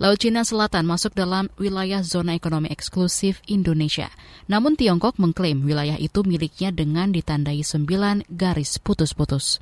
Laut 0.00 0.16
Cina 0.16 0.40
Selatan 0.48 0.88
masuk 0.88 1.12
dalam 1.12 1.52
wilayah 1.60 2.00
zona 2.00 2.32
ekonomi 2.32 2.72
eksklusif 2.72 3.44
Indonesia. 3.44 4.08
Namun 4.48 4.72
Tiongkok 4.72 5.20
mengklaim 5.20 5.60
wilayah 5.60 6.00
itu 6.00 6.24
miliknya 6.24 6.72
dengan 6.72 7.12
ditandai 7.12 7.60
sembilan 7.60 8.24
garis 8.32 8.80
putus-putus. 8.80 9.60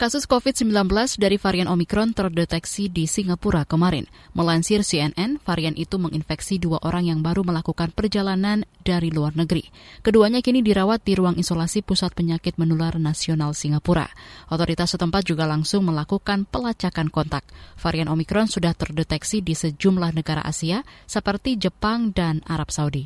Kasus 0.00 0.24
COVID-19 0.24 0.72
dari 1.20 1.36
varian 1.36 1.68
Omikron 1.68 2.16
terdeteksi 2.16 2.88
di 2.88 3.04
Singapura 3.04 3.68
kemarin. 3.68 4.08
Melansir 4.32 4.80
CNN, 4.80 5.36
varian 5.44 5.76
itu 5.76 6.00
menginfeksi 6.00 6.56
dua 6.56 6.80
orang 6.80 7.12
yang 7.12 7.20
baru 7.20 7.44
melakukan 7.44 7.92
perjalanan 7.92 8.64
dari 8.80 9.12
luar 9.12 9.36
negeri. 9.36 9.68
Keduanya 10.00 10.40
kini 10.40 10.64
dirawat 10.64 11.04
di 11.04 11.20
ruang 11.20 11.36
isolasi 11.36 11.84
Pusat 11.84 12.16
Penyakit 12.16 12.56
Menular 12.56 12.96
Nasional 12.96 13.52
Singapura. 13.52 14.08
Otoritas 14.48 14.96
setempat 14.96 15.28
juga 15.28 15.44
langsung 15.44 15.84
melakukan 15.84 16.48
pelacakan 16.48 17.12
kontak. 17.12 17.44
Varian 17.76 18.08
Omikron 18.08 18.48
sudah 18.48 18.72
terdeteksi 18.72 19.44
di 19.44 19.52
sejumlah 19.52 20.16
negara 20.16 20.40
Asia 20.40 20.80
seperti 21.04 21.60
Jepang 21.60 22.16
dan 22.16 22.40
Arab 22.48 22.72
Saudi. 22.72 23.04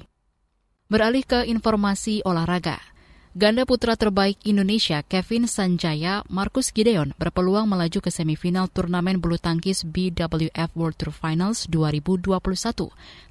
Beralih 0.86 1.26
ke 1.26 1.42
informasi 1.42 2.22
olahraga. 2.22 2.93
Ganda 3.34 3.66
putra 3.66 3.98
terbaik 3.98 4.38
Indonesia 4.46 5.02
Kevin 5.02 5.50
Sanjaya 5.50 6.22
Marcus 6.30 6.70
Gideon 6.70 7.18
berpeluang 7.18 7.66
melaju 7.66 7.98
ke 7.98 8.06
semifinal 8.06 8.70
turnamen 8.70 9.18
bulu 9.18 9.42
tangkis 9.42 9.82
BWF 9.82 10.70
World 10.78 10.94
Tour 10.94 11.10
Finals 11.10 11.66
2021. 11.66 12.30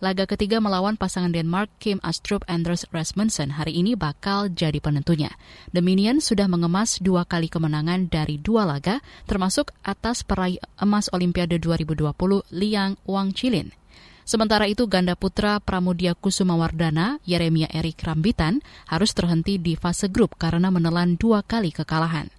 Laga 0.03 0.27
ketiga 0.27 0.59
melawan 0.59 0.99
pasangan 0.99 1.31
Denmark 1.31 1.71
Kim 1.79 2.03
Astrup 2.03 2.43
Anders 2.51 2.83
Rasmussen 2.91 3.55
hari 3.55 3.79
ini 3.79 3.95
bakal 3.95 4.51
jadi 4.51 4.83
penentunya. 4.83 5.31
The 5.71 5.79
Minion 5.79 6.19
sudah 6.19 6.51
mengemas 6.51 6.99
dua 6.99 7.23
kali 7.23 7.47
kemenangan 7.47 8.11
dari 8.11 8.35
dua 8.35 8.67
laga, 8.67 8.99
termasuk 9.23 9.71
atas 9.87 10.27
peraih 10.27 10.59
emas 10.83 11.07
Olimpiade 11.15 11.63
2020 11.63 12.11
Liang 12.51 12.99
Wang 13.07 13.31
Chilin. 13.31 13.71
Sementara 14.23 14.71
itu 14.71 14.87
ganda 14.87 15.19
putra 15.19 15.59
Pramudia 15.59 16.15
Kusuma 16.15 16.55
Wardana, 16.55 17.19
Yeremia 17.27 17.67
Erik 17.71 17.99
Rambitan, 18.03 18.63
harus 18.87 19.11
terhenti 19.11 19.59
di 19.59 19.75
fase 19.75 20.07
grup 20.07 20.39
karena 20.39 20.71
menelan 20.71 21.19
dua 21.19 21.43
kali 21.43 21.75
kekalahan. 21.75 22.31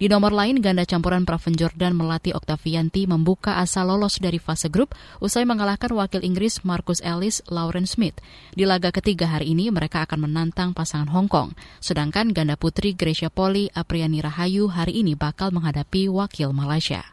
Di 0.00 0.08
nomor 0.08 0.32
lain, 0.32 0.64
ganda 0.64 0.88
campuran 0.88 1.28
Praven 1.28 1.52
Jordan 1.52 1.92
melatih 1.92 2.32
Octavianti 2.32 3.04
membuka 3.04 3.60
asa 3.60 3.84
lolos 3.84 4.16
dari 4.16 4.40
fase 4.40 4.72
grup 4.72 4.96
usai 5.20 5.44
mengalahkan 5.44 5.92
wakil 5.92 6.24
Inggris 6.24 6.64
Marcus 6.64 7.04
Ellis 7.04 7.44
Lauren 7.52 7.84
Smith. 7.84 8.16
Di 8.56 8.64
laga 8.64 8.96
ketiga 8.96 9.28
hari 9.28 9.52
ini, 9.52 9.68
mereka 9.68 10.08
akan 10.08 10.24
menantang 10.24 10.72
pasangan 10.72 11.12
Hong 11.12 11.28
Kong. 11.28 11.52
Sedangkan 11.84 12.32
ganda 12.32 12.56
putri 12.56 12.96
Gracia 12.96 13.28
Poli 13.28 13.68
Apriani 13.76 14.24
Rahayu 14.24 14.72
hari 14.72 15.04
ini 15.04 15.20
bakal 15.20 15.52
menghadapi 15.52 16.08
wakil 16.08 16.56
Malaysia. 16.56 17.04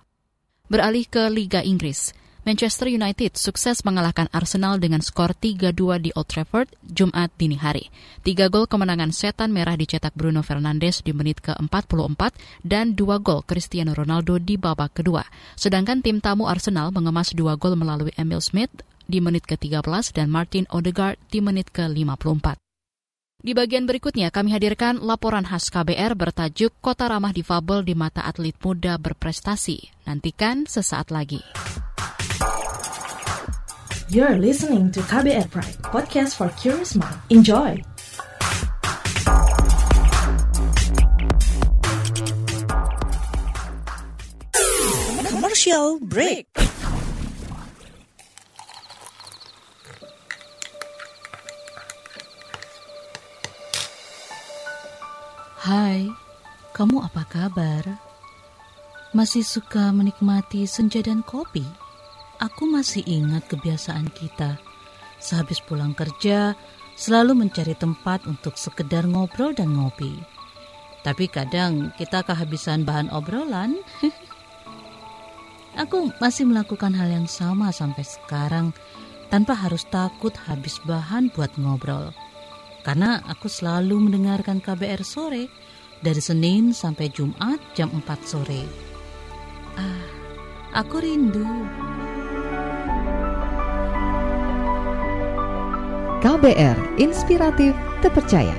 Beralih 0.72 1.04
ke 1.12 1.28
Liga 1.28 1.60
Inggris. 1.68 2.16
Manchester 2.48 2.88
United 2.88 3.36
sukses 3.36 3.84
mengalahkan 3.84 4.32
Arsenal 4.32 4.80
dengan 4.80 5.04
skor 5.04 5.36
3-2 5.36 6.00
di 6.00 6.16
Old 6.16 6.32
Trafford 6.32 6.72
Jumat 6.80 7.28
dini 7.36 7.60
hari. 7.60 7.92
Tiga 8.24 8.48
gol 8.48 8.72
kemenangan 8.72 9.12
setan 9.12 9.52
merah 9.52 9.76
dicetak 9.76 10.16
Bruno 10.16 10.40
Fernandes 10.40 11.04
di 11.04 11.12
menit 11.12 11.44
ke-44 11.44 12.32
dan 12.64 12.96
dua 12.96 13.20
gol 13.20 13.44
Cristiano 13.44 13.92
Ronaldo 13.92 14.40
di 14.40 14.56
babak 14.56 14.96
kedua. 14.96 15.28
Sedangkan 15.60 16.00
tim 16.00 16.24
tamu 16.24 16.48
Arsenal 16.48 16.96
mengemas 16.96 17.36
dua 17.36 17.60
gol 17.60 17.76
melalui 17.76 18.16
Emil 18.16 18.40
Smith 18.40 18.72
di 19.04 19.20
menit 19.20 19.44
ke-13 19.44 20.16
dan 20.16 20.32
Martin 20.32 20.72
Odegaard 20.72 21.20
di 21.28 21.44
menit 21.44 21.68
ke-54. 21.76 22.56
Di 23.44 23.52
bagian 23.52 23.84
berikutnya 23.84 24.32
kami 24.32 24.56
hadirkan 24.56 25.04
laporan 25.04 25.44
khas 25.44 25.68
KBR 25.68 26.16
bertajuk 26.16 26.72
Kota 26.80 27.12
Ramah 27.12 27.36
Difabel 27.36 27.84
di 27.84 27.92
Mata 27.92 28.24
Atlet 28.24 28.56
Muda 28.64 28.96
Berprestasi. 28.96 30.08
Nantikan 30.08 30.64
sesaat 30.64 31.12
lagi. 31.12 31.44
You're 34.08 34.40
listening 34.40 34.88
to 34.96 35.04
KBR 35.04 35.52
Pride, 35.52 35.84
podcast 35.84 36.40
for 36.40 36.48
curious 36.56 36.96
mind. 36.96 37.20
Enjoy! 37.28 37.76
Commercial 45.28 46.00
break. 46.00 46.48
Hai, 55.68 56.08
kamu 56.72 57.04
apa 57.04 57.28
kabar? 57.28 57.84
Masih 59.12 59.44
suka 59.44 59.92
menikmati 59.92 60.64
senja 60.64 61.04
dan 61.04 61.28
kopi? 61.28 61.87
Aku 62.38 62.70
masih 62.70 63.02
ingat 63.10 63.50
kebiasaan 63.50 64.14
kita. 64.14 64.62
Sehabis 65.18 65.58
pulang 65.58 65.98
kerja, 65.98 66.54
selalu 66.94 67.34
mencari 67.34 67.74
tempat 67.74 68.30
untuk 68.30 68.62
sekedar 68.62 69.10
ngobrol 69.10 69.58
dan 69.58 69.74
ngopi. 69.74 70.14
Tapi 71.02 71.26
kadang 71.34 71.90
kita 71.98 72.22
kehabisan 72.22 72.86
bahan 72.86 73.10
obrolan. 73.10 73.82
Aku 75.82 76.14
masih 76.22 76.46
melakukan 76.50 76.94
hal 76.94 77.10
yang 77.10 77.30
sama 77.30 77.70
sampai 77.70 78.06
sekarang 78.06 78.74
tanpa 79.30 79.54
harus 79.58 79.86
takut 79.90 80.34
habis 80.50 80.78
bahan 80.86 81.30
buat 81.34 81.54
ngobrol. 81.58 82.14
Karena 82.82 83.20
aku 83.28 83.52
selalu 83.52 84.10
mendengarkan 84.10 84.64
KBR 84.64 85.04
sore 85.04 85.52
dari 86.00 86.24
Senin 86.24 86.72
sampai 86.72 87.12
Jumat 87.12 87.60
jam 87.76 87.92
4 87.94 88.04
sore. 88.24 88.64
Ah, 89.76 90.08
aku 90.72 91.04
rindu. 91.04 91.46
KBR 96.18 96.98
Inspiratif 96.98 97.78
Terpercaya. 98.02 98.58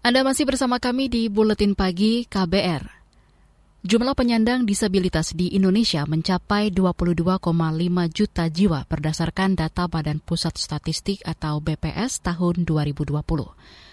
Anda 0.00 0.24
masih 0.24 0.48
bersama 0.48 0.80
kami 0.80 1.12
di 1.12 1.28
Buletin 1.28 1.76
Pagi 1.76 2.24
KBR. 2.24 2.97
Jumlah 3.86 4.18
penyandang 4.18 4.66
disabilitas 4.66 5.38
di 5.38 5.54
Indonesia 5.54 6.02
mencapai 6.02 6.74
22,5 6.74 7.38
juta 8.10 8.50
jiwa 8.50 8.82
berdasarkan 8.90 9.54
data 9.54 9.86
Badan 9.86 10.18
Pusat 10.18 10.58
Statistik 10.58 11.22
atau 11.22 11.62
BPS 11.62 12.18
tahun 12.26 12.66
2020. 12.66 13.14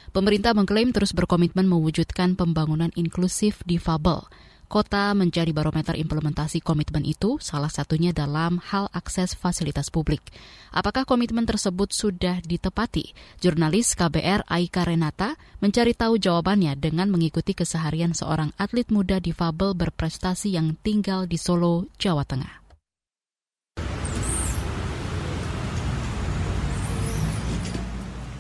Pemerintah 0.10 0.58
mengklaim 0.58 0.90
terus 0.90 1.14
berkomitmen 1.14 1.70
mewujudkan 1.70 2.34
pembangunan 2.34 2.90
inklusif 2.98 3.62
difabel. 3.62 4.26
Kota 4.66 5.14
menjadi 5.14 5.54
barometer 5.54 5.94
implementasi 5.94 6.60
komitmen 6.60 7.06
itu, 7.06 7.38
salah 7.38 7.70
satunya 7.70 8.10
dalam 8.10 8.58
hal 8.58 8.90
akses 8.90 9.38
fasilitas 9.38 9.94
publik. 9.94 10.26
Apakah 10.74 11.06
komitmen 11.06 11.46
tersebut 11.46 11.94
sudah 11.94 12.42
ditepati? 12.42 13.14
Jurnalis 13.40 13.94
KBR 13.94 14.44
Aika 14.50 14.82
Renata 14.82 15.38
mencari 15.62 15.94
tahu 15.94 16.18
jawabannya 16.18 16.74
dengan 16.82 17.14
mengikuti 17.14 17.54
keseharian 17.54 18.18
seorang 18.18 18.52
atlet 18.58 18.90
muda 18.90 19.22
difabel 19.22 19.78
berprestasi 19.78 20.58
yang 20.58 20.74
tinggal 20.82 21.30
di 21.30 21.38
Solo, 21.38 21.86
Jawa 22.02 22.26
Tengah. 22.26 22.65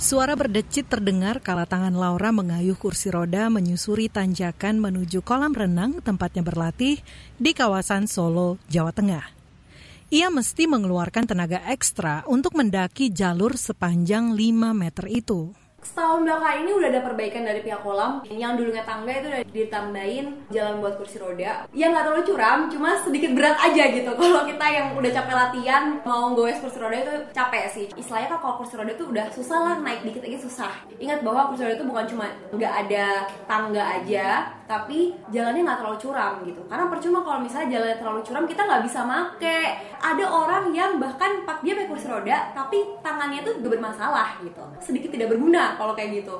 Suara 0.05 0.37
berdecit 0.37 0.85
terdengar 0.85 1.41
kala 1.41 1.65
tangan 1.65 1.97
Laura 1.97 2.29
mengayuh 2.29 2.77
kursi 2.77 3.09
roda 3.09 3.49
menyusuri 3.49 4.05
tanjakan 4.05 4.77
menuju 4.77 5.25
kolam 5.25 5.49
renang 5.49 5.97
tempatnya 5.97 6.45
berlatih 6.45 7.01
di 7.41 7.51
kawasan 7.57 8.05
Solo, 8.05 8.61
Jawa 8.69 8.93
Tengah. 8.93 9.25
Ia 10.13 10.29
mesti 10.29 10.69
mengeluarkan 10.69 11.25
tenaga 11.25 11.57
ekstra 11.73 12.21
untuk 12.29 12.53
mendaki 12.53 13.09
jalur 13.09 13.57
sepanjang 13.57 14.37
5 14.37 14.77
meter 14.77 15.09
itu 15.09 15.49
setahun 15.85 16.25
belakang 16.25 16.65
ini 16.65 16.71
udah 16.73 16.89
ada 16.89 17.01
perbaikan 17.05 17.45
dari 17.45 17.61
pihak 17.61 17.85
kolam. 17.85 18.25
Yang 18.25 18.51
dulunya 18.57 18.83
tangga 18.83 19.13
itu 19.13 19.27
udah 19.29 19.43
ditambahin 19.53 20.25
jalan 20.49 20.81
buat 20.81 20.97
kursi 20.97 21.21
roda. 21.21 21.69
Yang 21.71 21.89
nggak 21.93 22.03
terlalu 22.09 22.23
curam 22.25 22.59
cuma 22.73 22.89
sedikit 23.05 23.31
berat 23.37 23.57
aja 23.61 23.83
gitu. 23.93 24.11
Kalau 24.19 24.43
kita 24.49 24.65
yang 24.65 24.87
udah 24.97 25.11
capek 25.13 25.35
latihan 25.37 25.83
mau 26.01 26.33
goes 26.33 26.57
kursi 26.57 26.81
roda 26.81 26.97
itu 26.97 27.13
capek 27.31 27.63
sih. 27.69 27.85
Istilahnya 27.93 28.35
kan 28.35 28.39
kalau 28.41 28.55
kursi 28.59 28.73
roda 28.75 28.91
itu 28.91 29.05
udah 29.05 29.25
susah 29.29 29.59
lah 29.61 29.75
naik 29.85 30.01
dikit 30.01 30.25
lagi 30.25 30.39
susah. 30.41 30.73
Ingat 30.97 31.21
bahwa 31.21 31.53
kursi 31.53 31.61
roda 31.61 31.77
itu 31.77 31.85
bukan 31.85 32.05
cuma 32.09 32.25
nggak 32.49 32.73
ada 32.87 33.05
tangga 33.45 33.83
aja 34.01 34.27
tapi 34.65 35.13
jalannya 35.29 35.61
nggak 35.61 35.79
terlalu 35.79 35.97
curam 36.01 36.33
gitu. 36.41 36.61
Karena 36.65 36.85
percuma 36.89 37.21
kalau 37.21 37.39
misalnya 37.45 37.77
jalannya 37.77 37.97
terlalu 38.01 38.21
curam 38.25 38.45
kita 38.49 38.61
nggak 38.65 38.83
bisa 38.89 38.99
make. 39.05 39.61
Ada 40.01 40.25
orang 40.25 40.73
yang 40.73 40.97
bahkan 40.97 41.45
pak 41.45 41.61
dia 41.61 41.77
pakai 41.77 41.89
kursi 41.89 42.07
roda 42.09 42.49
tapi 42.57 42.81
tangannya 43.05 43.45
tuh 43.45 43.53
juga 43.61 43.77
bermasalah 43.77 44.41
gitu. 44.41 44.63
Sedikit 44.81 45.13
tidak 45.13 45.29
berguna 45.33 45.74
kalau 45.77 45.93
kayak 45.93 46.23
gitu 46.23 46.35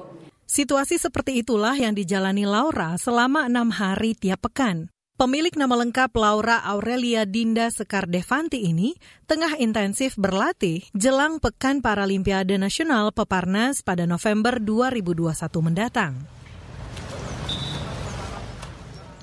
Situasi 0.45 1.02
seperti 1.02 1.41
itulah 1.41 1.74
yang 1.74 1.98
dijalani 1.98 2.45
Laura 2.45 3.02
selama 3.02 3.50
enam 3.50 3.74
hari 3.74 4.13
tiap 4.13 4.45
pekan. 4.45 4.93
Pemilik 5.17 5.56
nama 5.58 5.74
lengkap 5.74 6.13
Laura 6.13 6.62
Aurelia 6.69 7.26
Dinda 7.26 7.71
Sekar 7.74 8.06
Devanti 8.06 8.62
ini 8.62 8.93
tengah 9.26 9.58
intensif 9.58 10.13
berlatih 10.19 10.86
jelang 10.93 11.41
Pekan 11.41 11.82
Paralimpiade 11.82 12.62
Nasional 12.62 13.10
Peparnas 13.10 13.82
pada 13.82 14.06
November 14.06 14.62
2021 14.62 15.34
mendatang. 15.65 16.13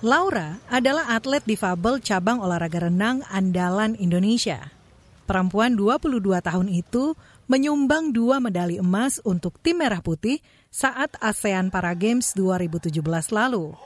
Laura 0.02 0.58
adalah 0.66 1.06
atlet 1.14 1.46
difabel 1.46 2.02
cabang 2.02 2.42
olahraga 2.42 2.90
renang 2.90 3.22
andalan 3.30 3.94
Indonesia. 3.94 4.74
Perempuan 5.22 5.78
22 5.78 6.18
tahun 6.42 6.66
itu 6.66 7.14
menyumbang 7.46 8.10
dua 8.10 8.40
medali 8.40 8.80
emas 8.80 9.22
untuk 9.22 9.60
tim 9.60 9.78
Merah 9.78 10.00
Putih 10.00 10.40
saat 10.72 11.14
ASEAN 11.20 11.68
Para 11.68 11.92
Games 11.92 12.32
2017 12.34 13.02
lalu. 13.30 13.76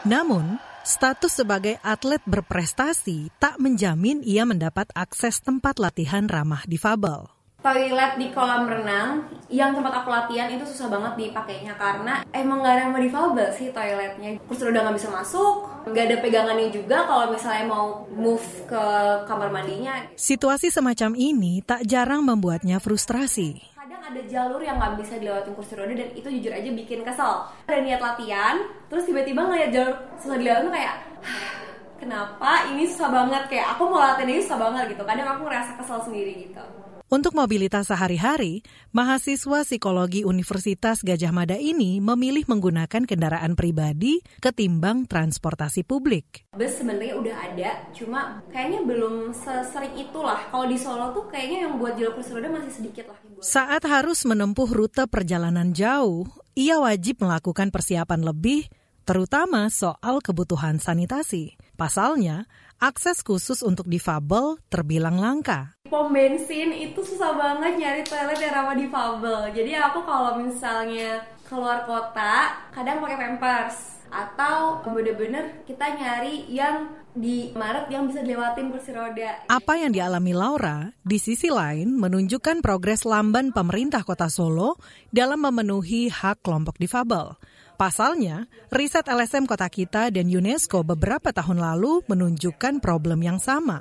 Namun, 0.00 0.56
status 0.80 1.44
sebagai 1.44 1.76
atlet 1.84 2.24
berprestasi 2.24 3.28
tak 3.36 3.60
menjamin 3.60 4.24
ia 4.24 4.48
mendapat 4.48 4.88
akses 4.96 5.44
tempat 5.44 5.76
latihan 5.76 6.24
ramah 6.24 6.64
difabel 6.64 7.39
toilet 7.60 8.16
di 8.16 8.32
kolam 8.32 8.64
renang 8.64 9.28
yang 9.52 9.76
tempat 9.76 10.00
aku 10.00 10.08
latihan 10.08 10.48
itu 10.48 10.64
susah 10.64 10.88
banget 10.88 11.28
dipakainya 11.28 11.76
karena 11.76 12.24
emang 12.32 12.64
gak 12.64 12.80
ramah 12.80 13.00
difabel 13.02 13.48
sih 13.52 13.68
toiletnya. 13.68 14.40
Kursi 14.48 14.64
roda 14.64 14.88
nggak 14.88 14.96
bisa 14.96 15.08
masuk 15.12 15.68
nggak 15.80 16.04
ada 16.12 16.16
pegangannya 16.20 16.68
juga 16.68 17.08
kalau 17.08 17.32
misalnya 17.32 17.64
mau 17.68 18.04
move 18.12 18.44
ke 18.68 18.82
kamar 19.28 19.48
mandinya. 19.52 20.08
Situasi 20.16 20.72
semacam 20.72 21.16
ini 21.16 21.60
tak 21.64 21.84
jarang 21.84 22.24
membuatnya 22.24 22.80
frustrasi. 22.80 23.60
Kadang 23.76 24.02
ada 24.08 24.20
jalur 24.24 24.60
yang 24.60 24.80
nggak 24.80 24.96
bisa 25.00 25.20
dilewatin 25.20 25.52
kursi 25.52 25.72
roda 25.76 25.92
dan 25.92 26.08
itu 26.16 26.28
jujur 26.32 26.52
aja 26.52 26.70
bikin 26.72 27.00
kesel. 27.04 27.44
Ada 27.68 27.80
niat 27.84 28.00
latihan 28.00 28.56
terus 28.88 29.04
tiba-tiba 29.04 29.44
ngeliat 29.44 29.70
jalur 29.72 29.94
susah 30.16 30.36
dilewatin 30.40 30.72
kayak 30.72 30.96
kenapa? 32.00 32.72
Ini 32.72 32.88
susah 32.88 33.08
banget. 33.12 33.42
Kayak 33.52 33.76
aku 33.76 33.82
mau 33.88 34.00
latihan 34.00 34.32
ini 34.32 34.40
susah 34.40 34.60
banget 34.60 34.96
gitu. 34.96 35.02
Kadang 35.04 35.28
aku 35.28 35.42
ngerasa 35.44 35.76
kesel 35.76 36.00
sendiri 36.08 36.48
gitu 36.48 36.79
untuk 37.10 37.34
mobilitas 37.34 37.90
sehari-hari, 37.90 38.62
mahasiswa 38.94 39.66
psikologi 39.66 40.22
Universitas 40.22 41.02
Gajah 41.02 41.34
Mada 41.34 41.58
ini 41.58 41.98
memilih 41.98 42.46
menggunakan 42.46 43.02
kendaraan 43.02 43.58
pribadi 43.58 44.22
ketimbang 44.38 45.10
transportasi 45.10 45.82
publik. 45.82 46.46
Bus 46.54 46.78
sebenarnya 46.78 47.18
udah 47.18 47.36
ada, 47.50 47.70
cuma 47.90 48.38
kayaknya 48.54 48.86
belum 48.86 49.34
sesering 49.34 49.98
itulah. 49.98 50.38
Kalau 50.54 50.70
di 50.70 50.78
Solo 50.78 51.10
tuh 51.10 51.26
kayaknya 51.26 51.66
yang 51.66 51.82
buat 51.82 51.98
jalur 51.98 52.14
kursi 52.14 52.30
roda 52.30 52.46
masih 52.46 52.72
sedikit 52.72 53.10
lah. 53.10 53.18
Saat 53.42 53.82
harus 53.90 54.22
menempuh 54.22 54.70
rute 54.70 55.02
perjalanan 55.10 55.74
jauh, 55.74 56.30
ia 56.54 56.78
wajib 56.78 57.26
melakukan 57.26 57.74
persiapan 57.74 58.22
lebih, 58.22 58.70
terutama 59.02 59.66
soal 59.66 60.22
kebutuhan 60.22 60.78
sanitasi. 60.78 61.58
Pasalnya, 61.74 62.46
akses 62.80 63.20
khusus 63.20 63.60
untuk 63.60 63.84
difabel 63.86 64.56
terbilang 64.72 65.20
langka. 65.20 65.76
Pom 65.92 66.08
bensin 66.08 66.72
itu 66.72 67.04
susah 67.04 67.36
banget 67.36 67.76
nyari 67.76 68.02
toilet 68.08 68.40
yang 68.40 68.56
ramah 68.56 68.76
difabel. 68.76 69.52
Jadi 69.52 69.76
aku 69.76 70.00
kalau 70.08 70.40
misalnya 70.40 71.20
keluar 71.44 71.84
kota, 71.84 72.56
kadang 72.72 73.04
pakai 73.04 73.20
pampers 73.20 74.00
atau 74.10 74.82
bener-bener 74.82 75.62
kita 75.68 75.86
nyari 75.94 76.50
yang 76.50 76.98
di 77.14 77.50
Maret 77.54 77.90
yang 77.90 78.06
bisa 78.06 78.22
dilewatin 78.22 78.70
kursi 78.70 78.94
roda. 78.94 79.46
Apa 79.50 79.78
yang 79.78 79.90
dialami 79.90 80.30
Laura, 80.30 80.94
di 81.02 81.18
sisi 81.18 81.50
lain 81.50 81.98
menunjukkan 81.98 82.62
progres 82.62 83.02
lamban 83.02 83.50
pemerintah 83.50 84.06
kota 84.06 84.30
Solo 84.30 84.78
dalam 85.10 85.42
memenuhi 85.42 86.10
hak 86.10 86.42
kelompok 86.42 86.78
difabel. 86.78 87.34
Pasalnya, 87.80 88.44
riset 88.68 89.08
LSM 89.08 89.48
Kota 89.48 89.64
Kita 89.72 90.12
dan 90.12 90.28
UNESCO 90.28 90.84
beberapa 90.84 91.32
tahun 91.32 91.64
lalu 91.64 92.04
menunjukkan 92.12 92.76
problem 92.76 93.24
yang 93.24 93.40
sama. 93.40 93.80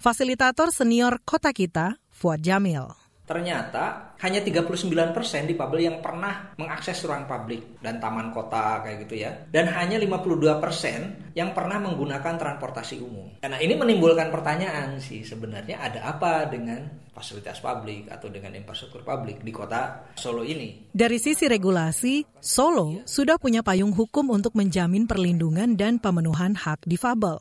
Fasilitator 0.00 0.72
senior 0.72 1.20
Kota 1.20 1.52
Kita, 1.52 2.00
Fuad 2.08 2.40
Jamil. 2.40 3.01
Ternyata 3.32 4.12
hanya 4.20 4.44
39% 4.44 5.16
difabel 5.48 5.88
yang 5.88 6.04
pernah 6.04 6.52
mengakses 6.60 7.00
ruang 7.08 7.24
publik 7.24 7.80
dan 7.80 7.96
taman 7.96 8.28
kota 8.28 8.84
kayak 8.84 9.08
gitu 9.08 9.24
ya. 9.24 9.32
Dan 9.48 9.72
hanya 9.72 9.96
52% 9.96 11.32
yang 11.32 11.56
pernah 11.56 11.80
menggunakan 11.80 12.36
transportasi 12.36 13.00
umum. 13.00 13.40
Nah 13.40 13.56
ini 13.56 13.72
menimbulkan 13.72 14.28
pertanyaan 14.28 15.00
sih 15.00 15.24
sebenarnya 15.24 15.80
ada 15.80 16.12
apa 16.12 16.44
dengan 16.44 17.08
fasilitas 17.16 17.64
publik 17.64 18.12
atau 18.12 18.28
dengan 18.28 18.52
infrastruktur 18.52 19.00
publik 19.00 19.40
di 19.40 19.48
kota 19.48 20.12
Solo 20.12 20.44
ini. 20.44 20.92
Dari 20.92 21.16
sisi 21.16 21.48
regulasi, 21.48 22.20
Solo 22.36 23.00
sudah 23.08 23.40
punya 23.40 23.64
payung 23.64 23.96
hukum 23.96 24.28
untuk 24.28 24.52
menjamin 24.52 25.08
perlindungan 25.08 25.72
dan 25.72 25.96
pemenuhan 25.96 26.52
hak 26.52 26.84
difabel. 26.84 27.40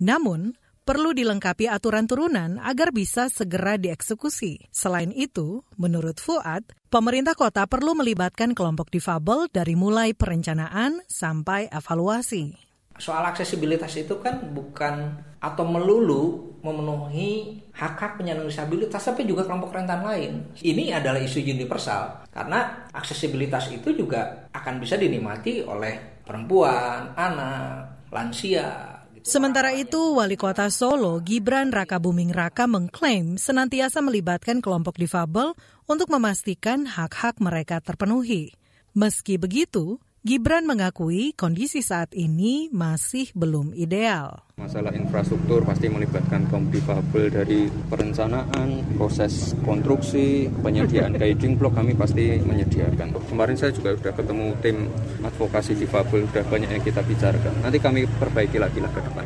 Namun, 0.00 0.56
perlu 0.86 1.10
dilengkapi 1.10 1.66
aturan 1.66 2.06
turunan 2.06 2.62
agar 2.62 2.94
bisa 2.94 3.26
segera 3.26 3.74
dieksekusi. 3.74 4.70
Selain 4.70 5.10
itu, 5.10 5.66
menurut 5.74 6.22
Fuad, 6.22 6.62
pemerintah 6.86 7.34
kota 7.34 7.66
perlu 7.66 7.98
melibatkan 7.98 8.54
kelompok 8.54 8.94
difabel 8.94 9.50
dari 9.50 9.74
mulai 9.74 10.14
perencanaan 10.14 11.02
sampai 11.10 11.66
evaluasi. 11.74 12.54
Soal 12.96 13.26
aksesibilitas 13.28 13.92
itu 13.98 14.22
kan 14.22 14.40
bukan 14.54 15.20
atau 15.36 15.68
melulu 15.68 16.56
memenuhi 16.64 17.60
hak-hak 17.76 18.16
penyandang 18.16 18.48
disabilitas 18.48 19.04
tapi 19.04 19.28
juga 19.28 19.44
kelompok 19.44 19.76
rentan 19.76 20.00
lain. 20.00 20.56
Ini 20.56 20.96
adalah 20.96 21.20
isu 21.20 21.44
universal 21.44 22.24
karena 22.32 22.88
aksesibilitas 22.96 23.68
itu 23.68 23.92
juga 23.92 24.48
akan 24.48 24.80
bisa 24.80 24.96
dinikmati 24.96 25.60
oleh 25.62 26.24
perempuan, 26.24 27.12
anak, 27.14 28.08
lansia, 28.10 28.95
Sementara 29.26 29.74
itu, 29.74 30.14
Wali 30.14 30.38
Kota 30.38 30.70
Solo, 30.70 31.18
Gibran 31.18 31.74
Raka 31.74 31.98
Buming 31.98 32.30
Raka 32.30 32.70
mengklaim 32.70 33.34
senantiasa 33.34 33.98
melibatkan 33.98 34.62
kelompok 34.62 34.94
difabel 35.02 35.50
untuk 35.90 36.14
memastikan 36.14 36.86
hak-hak 36.86 37.42
mereka 37.42 37.82
terpenuhi. 37.82 38.54
Meski 38.94 39.34
begitu, 39.34 39.98
Gibran 40.26 40.66
mengakui 40.66 41.38
kondisi 41.38 41.86
saat 41.86 42.10
ini 42.10 42.66
masih 42.74 43.30
belum 43.38 43.70
ideal. 43.78 44.42
Masalah 44.58 44.90
infrastruktur 44.90 45.62
pasti 45.62 45.86
melibatkan 45.86 46.50
kaum 46.50 46.66
difabel 46.66 47.30
dari 47.30 47.70
perencanaan, 47.70 48.98
proses 48.98 49.54
konstruksi, 49.62 50.50
penyediaan 50.66 51.14
guiding 51.22 51.54
block 51.54 51.78
kami 51.78 51.94
pasti 51.94 52.42
menyediakan. 52.42 53.14
Kemarin 53.30 53.54
saya 53.54 53.70
juga 53.70 53.94
sudah 53.94 54.14
ketemu 54.18 54.46
tim 54.58 54.90
advokasi 55.22 55.78
difabel, 55.78 56.26
sudah 56.26 56.42
banyak 56.50 56.74
yang 56.74 56.82
kita 56.82 57.06
bicarakan. 57.06 57.62
Nanti 57.62 57.78
kami 57.78 58.10
perbaiki 58.18 58.58
lagi 58.58 58.82
lah 58.82 58.90
ke 58.90 58.98
depan. 59.06 59.24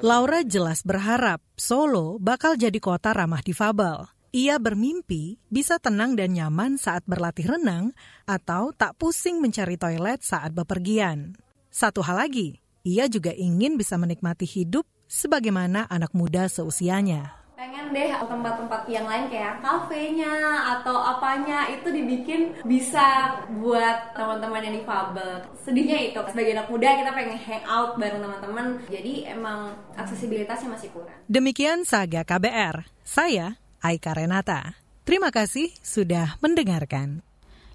Laura 0.00 0.40
jelas 0.40 0.88
berharap 0.88 1.44
Solo 1.52 2.16
bakal 2.16 2.56
jadi 2.56 2.80
kota 2.80 3.12
ramah 3.12 3.44
difabel. 3.44 4.08
Ia 4.28 4.60
bermimpi 4.60 5.40
bisa 5.48 5.80
tenang 5.80 6.12
dan 6.12 6.36
nyaman 6.36 6.76
saat 6.76 7.00
berlatih 7.08 7.48
renang 7.48 7.96
atau 8.28 8.76
tak 8.76 9.00
pusing 9.00 9.40
mencari 9.40 9.80
toilet 9.80 10.20
saat 10.20 10.52
bepergian. 10.52 11.32
Satu 11.72 12.04
hal 12.04 12.20
lagi, 12.20 12.60
ia 12.84 13.08
juga 13.08 13.32
ingin 13.32 13.80
bisa 13.80 13.96
menikmati 13.96 14.44
hidup 14.44 14.84
sebagaimana 15.08 15.88
anak 15.88 16.12
muda 16.12 16.44
seusianya. 16.44 17.40
Pengen 17.56 17.88
deh 17.96 18.12
tempat-tempat 18.20 18.84
yang 18.92 19.08
lain 19.08 19.32
kayak 19.32 19.64
kafenya 19.64 20.30
atau 20.76 21.00
apanya 21.00 21.64
itu 21.72 21.88
dibikin 21.88 22.52
bisa 22.68 23.32
buat 23.64 24.12
teman-teman 24.12 24.60
yang 24.60 24.76
difabel. 24.84 25.40
Sedihnya 25.64 26.04
itu 26.04 26.20
sebagai 26.28 26.52
anak 26.52 26.68
muda 26.68 27.00
kita 27.00 27.10
pengen 27.16 27.40
hang 27.40 27.64
out 27.64 27.96
bareng 27.96 28.20
teman-teman. 28.20 28.66
Jadi 28.92 29.24
emang 29.24 29.72
aksesibilitasnya 29.96 30.68
masih 30.68 30.92
kurang. 30.92 31.16
Demikian 31.32 31.88
Saga 31.88 32.28
KBR. 32.28 32.84
Saya 33.08 33.56
Aika 33.82 34.14
Renata. 34.14 34.76
Terima 35.08 35.32
kasih 35.32 35.72
sudah 35.80 36.36
mendengarkan. 36.44 37.24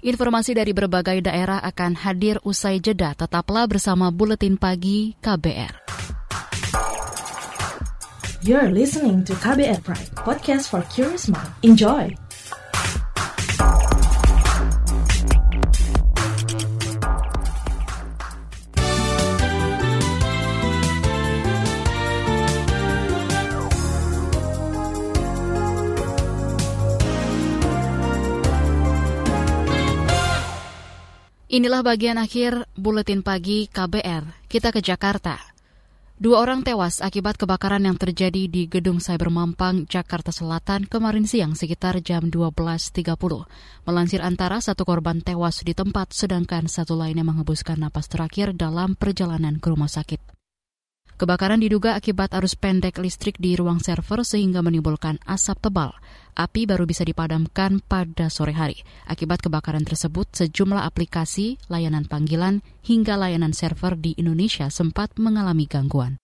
Informasi 0.03 0.51
dari 0.51 0.75
berbagai 0.75 1.23
daerah 1.23 1.63
akan 1.63 1.95
hadir 1.95 2.37
usai 2.43 2.83
jeda. 2.83 3.15
Tetaplah 3.15 3.65
bersama 3.71 4.11
Buletin 4.11 4.59
Pagi 4.59 5.15
KBR. 5.23 5.79
You're 8.43 8.75
listening 8.75 9.23
to 9.23 9.33
KBR 9.39 9.79
Pride, 9.87 10.11
podcast 10.19 10.67
for 10.67 10.83
curious 10.91 11.31
mind. 11.31 11.47
Enjoy! 11.63 12.22
Inilah 31.53 31.85
bagian 31.85 32.17
akhir 32.17 32.65
buletin 32.73 33.21
pagi 33.21 33.69
KBR. 33.69 34.49
Kita 34.49 34.73
ke 34.73 34.81
Jakarta. 34.81 35.37
Dua 36.17 36.41
orang 36.41 36.65
tewas 36.65 36.97
akibat 36.97 37.37
kebakaran 37.37 37.85
yang 37.85 37.93
terjadi 37.93 38.49
di 38.49 38.65
Gedung 38.65 38.97
Cyber 38.97 39.29
Mampang, 39.29 39.85
Jakarta 39.85 40.33
Selatan 40.33 40.89
kemarin 40.89 41.29
siang 41.29 41.53
sekitar 41.53 42.01
jam 42.01 42.33
12.30. 42.33 43.05
Melansir 43.85 44.25
antara, 44.25 44.65
satu 44.65 44.81
korban 44.81 45.21
tewas 45.21 45.61
di 45.61 45.77
tempat, 45.77 46.09
sedangkan 46.17 46.65
satu 46.65 46.97
lainnya 46.97 47.21
menghembuskan 47.21 47.77
napas 47.77 48.09
terakhir 48.09 48.57
dalam 48.57 48.97
perjalanan 48.97 49.61
ke 49.61 49.69
rumah 49.69 49.93
sakit. 49.93 50.42
Kebakaran 51.13 51.61
diduga 51.61 51.93
akibat 51.93 52.33
arus 52.33 52.57
pendek 52.57 52.97
listrik 52.97 53.37
di 53.37 53.53
ruang 53.53 53.77
server 53.77 54.25
sehingga 54.25 54.65
menimbulkan 54.65 55.21
asap 55.29 55.69
tebal. 55.69 55.93
Api 56.33 56.65
baru 56.65 56.89
bisa 56.89 57.05
dipadamkan 57.05 57.77
pada 57.85 58.33
sore 58.33 58.57
hari. 58.57 58.81
Akibat 59.05 59.45
kebakaran 59.45 59.85
tersebut, 59.85 60.25
sejumlah 60.33 60.81
aplikasi, 60.81 61.61
layanan 61.69 62.09
panggilan, 62.09 62.65
hingga 62.81 63.13
layanan 63.13 63.53
server 63.53 63.93
di 63.93 64.17
Indonesia 64.17 64.73
sempat 64.73 65.13
mengalami 65.21 65.69
gangguan. 65.69 66.17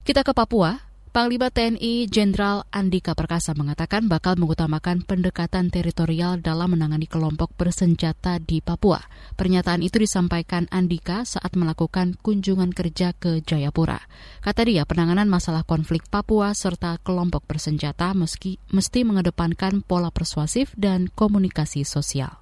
Kita 0.00 0.24
ke 0.24 0.32
Papua, 0.32 0.91
Panglima 1.12 1.52
TNI 1.52 2.08
Jenderal 2.08 2.64
Andika 2.72 3.12
Perkasa 3.12 3.52
mengatakan 3.52 4.08
bakal 4.08 4.40
mengutamakan 4.40 5.04
pendekatan 5.04 5.68
teritorial 5.68 6.40
dalam 6.40 6.72
menangani 6.72 7.04
kelompok 7.04 7.52
bersenjata 7.52 8.40
di 8.40 8.64
Papua. 8.64 8.96
Pernyataan 9.36 9.84
itu 9.84 10.00
disampaikan 10.00 10.72
Andika 10.72 11.28
saat 11.28 11.52
melakukan 11.52 12.16
kunjungan 12.16 12.72
kerja 12.72 13.12
ke 13.12 13.44
Jayapura. 13.44 14.00
Kata 14.40 14.64
dia, 14.64 14.88
penanganan 14.88 15.28
masalah 15.28 15.68
konflik 15.68 16.08
Papua 16.08 16.56
serta 16.56 16.96
kelompok 17.04 17.44
bersenjata 17.44 18.16
meski 18.16 18.56
mesti 18.72 19.04
mengedepankan 19.04 19.84
pola 19.84 20.08
persuasif 20.08 20.72
dan 20.80 21.12
komunikasi 21.12 21.84
sosial. 21.84 22.40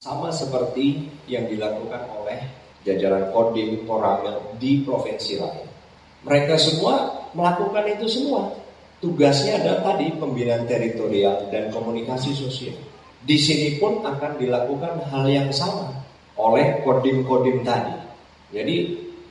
Sama 0.00 0.32
seperti 0.32 1.12
yang 1.28 1.44
dilakukan 1.44 2.08
oleh 2.08 2.40
jajaran 2.88 3.28
Kodim 3.36 3.84
Koramil 3.84 4.56
di 4.56 4.80
provinsi 4.80 5.36
lain. 5.44 5.77
Mereka 6.26 6.58
semua 6.58 7.26
melakukan 7.36 7.84
itu 7.86 8.06
semua. 8.10 8.50
Tugasnya 8.98 9.62
adalah 9.62 9.94
tadi 9.94 10.10
pembinaan 10.18 10.66
teritorial 10.66 11.46
dan 11.54 11.70
komunikasi 11.70 12.34
sosial. 12.34 12.74
Di 13.22 13.38
sini 13.38 13.78
pun 13.78 14.02
akan 14.02 14.38
dilakukan 14.38 15.06
hal 15.06 15.24
yang 15.30 15.50
sama 15.54 15.94
oleh 16.34 16.82
kodim-kodim 16.82 17.62
tadi. 17.62 17.94
Jadi 18.50 18.76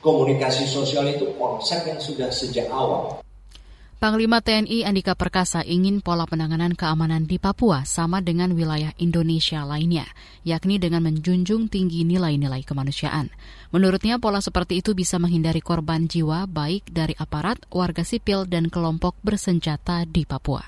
komunikasi 0.00 0.64
sosial 0.64 1.08
itu 1.12 1.36
konsep 1.36 1.84
yang 1.84 2.00
sudah 2.00 2.32
sejak 2.32 2.68
awal. 2.72 3.20
Panglima 3.98 4.38
TNI 4.38 4.86
Andika 4.86 5.18
Perkasa 5.18 5.66
ingin 5.66 5.98
pola 5.98 6.22
penanganan 6.22 6.78
keamanan 6.78 7.26
di 7.26 7.42
Papua 7.42 7.82
sama 7.82 8.22
dengan 8.22 8.54
wilayah 8.54 8.94
Indonesia 8.94 9.66
lainnya, 9.66 10.06
yakni 10.46 10.78
dengan 10.78 11.02
menjunjung 11.02 11.66
tinggi 11.66 12.06
nilai-nilai 12.06 12.62
kemanusiaan. 12.62 13.26
Menurutnya, 13.74 14.22
pola 14.22 14.38
seperti 14.38 14.86
itu 14.86 14.94
bisa 14.94 15.18
menghindari 15.18 15.58
korban 15.58 16.06
jiwa 16.06 16.46
baik 16.46 16.94
dari 16.94 17.18
aparat, 17.18 17.58
warga 17.74 18.06
sipil, 18.06 18.46
dan 18.46 18.70
kelompok 18.70 19.18
bersenjata 19.26 20.06
di 20.06 20.22
Papua. 20.22 20.62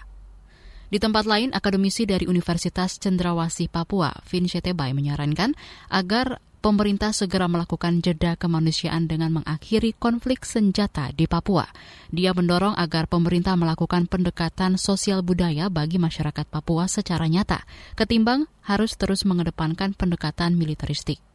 Di 0.90 0.98
tempat 0.98 1.22
lain, 1.22 1.54
akademisi 1.54 2.10
dari 2.10 2.26
Universitas 2.26 2.98
Cendrawasih 2.98 3.70
Papua, 3.70 4.10
Vin 4.26 4.50
Bay 4.74 4.90
menyarankan 4.90 5.54
agar 5.86 6.42
pemerintah 6.60 7.16
segera 7.16 7.48
melakukan 7.48 8.04
jeda 8.04 8.36
kemanusiaan 8.36 9.08
dengan 9.08 9.40
mengakhiri 9.40 9.96
konflik 9.96 10.44
senjata 10.44 11.08
di 11.16 11.24
Papua. 11.24 11.64
Dia 12.12 12.36
mendorong 12.36 12.76
agar 12.76 13.08
pemerintah 13.08 13.56
melakukan 13.56 14.04
pendekatan 14.06 14.76
sosial 14.76 15.24
budaya 15.24 15.72
bagi 15.72 15.96
masyarakat 15.96 16.44
Papua 16.52 16.86
secara 16.86 17.26
nyata, 17.26 17.64
ketimbang 17.96 18.44
harus 18.60 18.94
terus 19.00 19.24
mengedepankan 19.24 19.96
pendekatan 19.96 20.54
militeristik. 20.54 21.29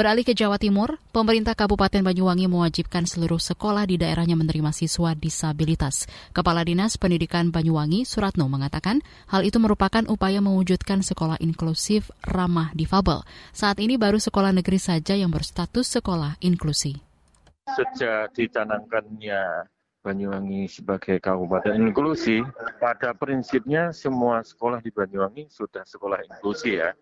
Beralih 0.00 0.24
ke 0.24 0.32
Jawa 0.32 0.56
Timur, 0.56 0.96
pemerintah 1.12 1.52
Kabupaten 1.52 2.00
Banyuwangi 2.00 2.48
mewajibkan 2.48 3.04
seluruh 3.04 3.36
sekolah 3.36 3.84
di 3.84 4.00
daerahnya 4.00 4.32
menerima 4.32 4.72
siswa 4.72 5.12
disabilitas. 5.12 6.08
Kepala 6.32 6.64
Dinas 6.64 6.96
Pendidikan 6.96 7.52
Banyuwangi, 7.52 8.08
Suratno, 8.08 8.48
mengatakan 8.48 9.04
hal 9.28 9.44
itu 9.44 9.60
merupakan 9.60 10.00
upaya 10.08 10.40
mewujudkan 10.40 11.04
sekolah 11.04 11.36
inklusif 11.44 12.08
ramah 12.24 12.72
difabel. 12.72 13.28
Saat 13.52 13.76
ini 13.84 14.00
baru 14.00 14.16
sekolah 14.16 14.56
negeri 14.56 14.80
saja 14.80 15.12
yang 15.12 15.28
berstatus 15.28 16.00
sekolah 16.00 16.40
inklusi. 16.40 16.96
Sejak 17.68 18.32
dicanangkannya 18.32 19.68
Banyuwangi 20.00 20.64
sebagai 20.64 21.20
kabupaten 21.20 21.76
inklusi, 21.76 22.40
pada 22.80 23.12
prinsipnya 23.12 23.92
semua 23.92 24.40
sekolah 24.40 24.80
di 24.80 24.88
Banyuwangi 24.88 25.52
sudah 25.52 25.84
sekolah 25.84 26.24
inklusi 26.24 26.80
ya. 26.80 26.96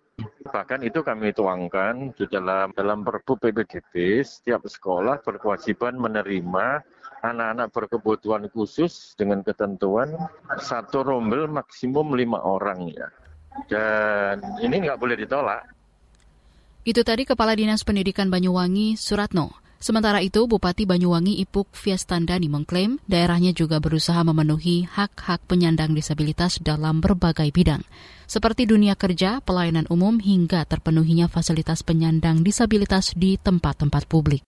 Bahkan 0.51 0.83
itu 0.83 1.07
kami 1.07 1.31
tuangkan 1.31 2.11
di 2.19 2.27
dalam 2.27 2.75
dalam 2.75 3.07
Perpu 3.07 3.39
PPDB, 3.39 4.19
setiap 4.27 4.67
sekolah 4.67 5.23
berkewajiban 5.23 5.95
menerima 5.95 6.83
anak-anak 7.23 7.71
berkebutuhan 7.71 8.51
khusus 8.51 9.15
dengan 9.15 9.47
ketentuan 9.47 10.19
satu 10.59 11.07
rombel 11.07 11.47
maksimum 11.47 12.19
lima 12.19 12.43
orang 12.43 12.91
ya. 12.91 13.07
Dan 13.71 14.43
ini 14.59 14.83
nggak 14.83 14.99
boleh 14.99 15.15
ditolak. 15.15 15.63
Itu 16.83 17.07
tadi 17.07 17.23
Kepala 17.23 17.55
Dinas 17.55 17.87
Pendidikan 17.87 18.27
Banyuwangi, 18.27 18.99
Suratno. 18.99 19.68
Sementara 19.79 20.19
itu, 20.27 20.51
Bupati 20.51 20.91
Banyuwangi 20.91 21.39
Ipuk 21.39 21.71
Fiestandani 21.71 22.51
mengklaim 22.51 22.99
daerahnya 23.07 23.55
juga 23.55 23.79
berusaha 23.79 24.19
memenuhi 24.27 24.91
hak-hak 24.91 25.47
penyandang 25.47 25.95
disabilitas 25.95 26.59
dalam 26.59 26.99
berbagai 26.99 27.55
bidang, 27.55 27.87
seperti 28.27 28.67
dunia 28.67 28.99
kerja, 28.99 29.39
pelayanan 29.39 29.87
umum, 29.87 30.19
hingga 30.19 30.67
terpenuhinya 30.67 31.31
fasilitas 31.31 31.87
penyandang 31.87 32.43
disabilitas 32.43 33.15
di 33.15 33.39
tempat-tempat 33.39 34.11
publik. 34.11 34.48